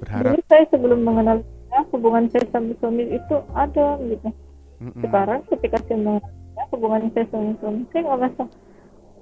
berharap 0.00 0.32
Dulu 0.34 0.42
saya 0.48 0.64
sebelum 0.72 1.00
mengenal 1.04 1.38
dia, 1.44 1.80
hubungan 1.92 2.24
saya 2.32 2.44
sama 2.52 2.72
suami 2.80 3.04
itu 3.12 3.36
ada 3.52 4.00
gitu. 4.00 4.28
Mm-mm. 4.76 5.02
Sekarang 5.04 5.40
ketika 5.48 5.78
saya 5.84 5.98
mengenal 6.00 6.32
dia, 6.32 6.64
hubungan 6.72 7.02
saya 7.12 7.26
sama 7.32 7.52
suami, 7.60 7.80
saya 7.92 8.00
nggak 8.04 8.18
merasa 8.20 8.44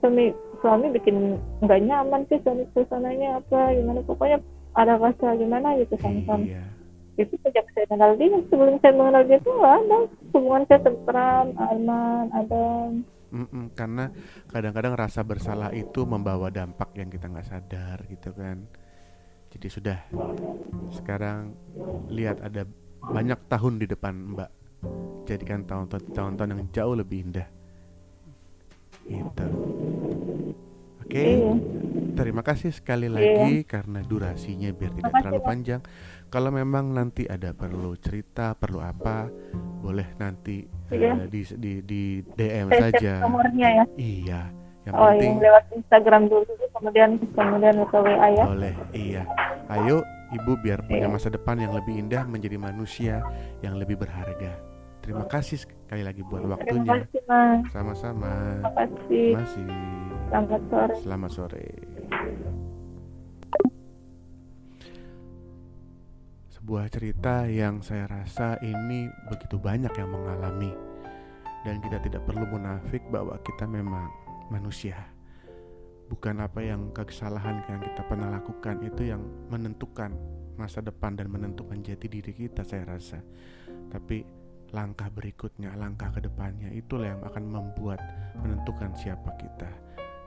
suami 0.02 0.24
suami 0.60 0.86
bikin 0.92 1.16
nggak 1.64 1.80
nyaman 1.84 2.22
sih 2.28 2.40
suami 2.44 2.64
suasananya 2.76 3.40
apa 3.40 3.72
gimana 3.72 4.00
pokoknya 4.04 4.38
ada 4.74 4.94
rasa 4.98 5.38
gimana 5.38 5.78
gitu 5.80 5.94
sama 6.02 6.20
suami. 6.26 6.50
Iya, 6.50 6.64
Itu 7.14 7.34
sejak 7.46 7.66
saya 7.72 7.86
kenal 7.86 8.18
dia 8.18 8.38
sebelum 8.50 8.76
saya 8.82 8.92
mengenal 8.98 9.22
dia 9.26 9.38
itu 9.38 9.52
ada 9.62 9.98
hubungan 10.34 10.62
saya 10.66 10.80
tentram, 10.82 11.46
aman, 11.54 12.26
ada. 12.34 12.64
Mm-mm, 13.34 13.74
karena 13.74 14.14
kadang-kadang 14.46 14.94
rasa 14.94 15.26
bersalah 15.26 15.70
itu 15.74 16.06
membawa 16.06 16.50
dampak 16.54 16.94
yang 16.94 17.10
kita 17.10 17.26
nggak 17.26 17.46
sadar 17.46 18.02
gitu 18.10 18.30
kan. 18.34 18.66
Jadi 19.54 19.68
sudah 19.70 19.98
sekarang 20.90 21.54
lihat 22.10 22.42
ada 22.42 22.66
banyak 23.00 23.38
tahun 23.46 23.78
di 23.78 23.86
depan 23.86 24.34
Mbak. 24.34 24.50
Jadikan 25.24 25.64
tahun-tahun 25.64 26.52
yang 26.52 26.68
jauh 26.70 26.94
lebih 26.94 27.30
indah. 27.30 27.48
Gitu. 29.04 29.46
Oke. 31.00 31.20
Iya. 31.20 31.52
Terima 32.14 32.46
kasih 32.46 32.70
sekali 32.70 33.10
lagi 33.10 33.66
karena 33.66 33.98
durasinya 34.00 34.70
biar 34.70 34.92
tidak 34.94 35.10
Makasih, 35.10 35.22
terlalu 35.26 35.40
panjang. 35.42 35.80
Kalau 36.30 36.50
memang 36.50 36.94
nanti 36.94 37.26
ada 37.26 37.50
perlu 37.50 37.98
cerita, 37.98 38.54
perlu 38.54 38.78
apa, 38.78 39.26
boleh 39.82 40.14
nanti 40.16 40.62
Iya. 40.94 41.26
eh, 41.26 41.28
di, 41.28 41.42
di 41.58 41.72
di 41.82 42.02
DM 42.22 42.70
Saya 42.70 42.82
saja. 42.94 43.12
nomornya 43.18 43.68
ya. 43.82 43.84
Iya, 43.98 44.40
yang 44.84 44.92
Oh, 44.94 45.08
penting 45.08 45.32
yang 45.32 45.40
lewat 45.42 45.64
Instagram 45.72 46.22
dulu, 46.26 46.44
kemudian 46.70 47.10
kemudian 47.32 47.76
ke 47.82 47.96
WA 47.96 48.28
ya. 48.30 48.44
boleh. 48.44 48.74
Iya. 48.92 49.22
Ayo, 49.66 50.04
Ibu 50.30 50.60
biar 50.60 50.82
punya 50.82 51.06
Iya. 51.06 51.12
masa 51.12 51.28
depan 51.28 51.56
yang 51.56 51.72
lebih 51.72 51.94
indah, 51.94 52.24
menjadi 52.24 52.56
manusia 52.56 53.22
yang 53.60 53.74
lebih 53.74 53.96
berharga. 53.96 54.52
Terima 54.98 55.24
kasih 55.24 55.56
sekali 55.58 56.00
lagi 56.00 56.20
buat 56.22 56.42
Terima 56.42 56.54
waktunya. 56.54 56.92
kasih 56.98 57.22
mas. 57.24 57.60
Sama-sama. 57.70 58.32
Terima 58.58 58.72
kasih. 58.74 59.28
Masih. 59.32 59.66
Selamat 60.26 60.60
sore. 60.66 60.94
Selamat 60.98 61.30
sore. 61.30 61.66
Sebuah 66.50 66.88
cerita 66.88 67.44
yang 67.44 67.84
saya 67.84 68.08
rasa 68.08 68.56
ini 68.58 69.04
begitu 69.28 69.60
banyak 69.60 69.92
yang 69.92 70.08
mengalami 70.08 70.72
dan 71.60 71.76
kita 71.80 72.00
tidak 72.00 72.24
perlu 72.24 72.48
munafik 72.48 73.04
bahwa 73.08 73.36
kita 73.42 73.64
memang 73.66 74.08
manusia. 74.54 75.10
Bukan 76.06 76.38
apa 76.38 76.62
yang 76.62 76.94
kesalahan 76.94 77.64
yang 77.66 77.82
kita 77.82 78.06
pernah 78.06 78.30
lakukan 78.30 78.78
itu 78.86 79.10
yang 79.10 79.22
menentukan 79.50 80.14
masa 80.54 80.78
depan 80.78 81.18
dan 81.18 81.26
menentukan 81.26 81.82
jati 81.82 82.06
diri 82.06 82.30
kita 82.30 82.62
saya 82.62 82.86
rasa. 82.86 83.18
Tapi 83.90 84.22
langkah 84.70 85.10
berikutnya, 85.10 85.74
langkah 85.74 86.14
ke 86.14 86.22
depannya 86.22 86.70
itulah 86.70 87.18
yang 87.18 87.22
akan 87.26 87.44
membuat 87.50 87.98
menentukan 88.38 88.94
siapa 88.94 89.34
kita. 89.34 89.70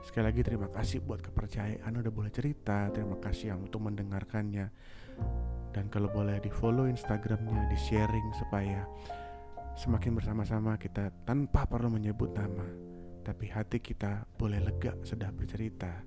Sekali 0.04 0.30
lagi 0.30 0.40
terima 0.46 0.68
kasih 0.70 1.02
buat 1.02 1.18
kepercayaan 1.20 1.90
udah 1.90 2.12
boleh 2.14 2.30
cerita 2.30 2.86
Terima 2.94 3.18
kasih 3.18 3.50
yang 3.50 3.66
untuk 3.66 3.82
mendengarkannya 3.82 4.70
Dan 5.74 5.90
kalau 5.90 6.06
boleh 6.14 6.38
di 6.38 6.54
follow 6.54 6.86
instagramnya 6.86 7.66
Di 7.66 7.74
sharing 7.74 8.30
supaya 8.38 8.86
Semakin 9.74 10.14
bersama-sama 10.14 10.78
kita 10.78 11.10
tanpa 11.26 11.66
perlu 11.66 11.90
menyebut 11.90 12.30
nama 12.30 12.88
Tapi 13.22 13.46
hati 13.52 13.78
kita 13.78 14.26
boleh 14.36 14.58
lega 14.58 14.96
sudah 15.06 15.30
bercerita 15.30 16.02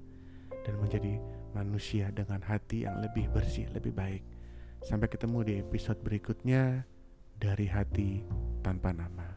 Dan 0.68 0.78
menjadi 0.82 1.18
manusia 1.56 2.12
dengan 2.12 2.44
hati 2.44 2.84
yang 2.84 3.00
lebih 3.00 3.32
bersih, 3.32 3.68
lebih 3.72 3.96
baik. 3.96 4.24
Sampai 4.84 5.08
ketemu 5.08 5.40
di 5.48 5.54
episode 5.62 6.02
berikutnya 6.04 6.84
Dari 7.40 7.68
hati 7.70 8.22
tanpa 8.62 8.94
nama 8.94 9.31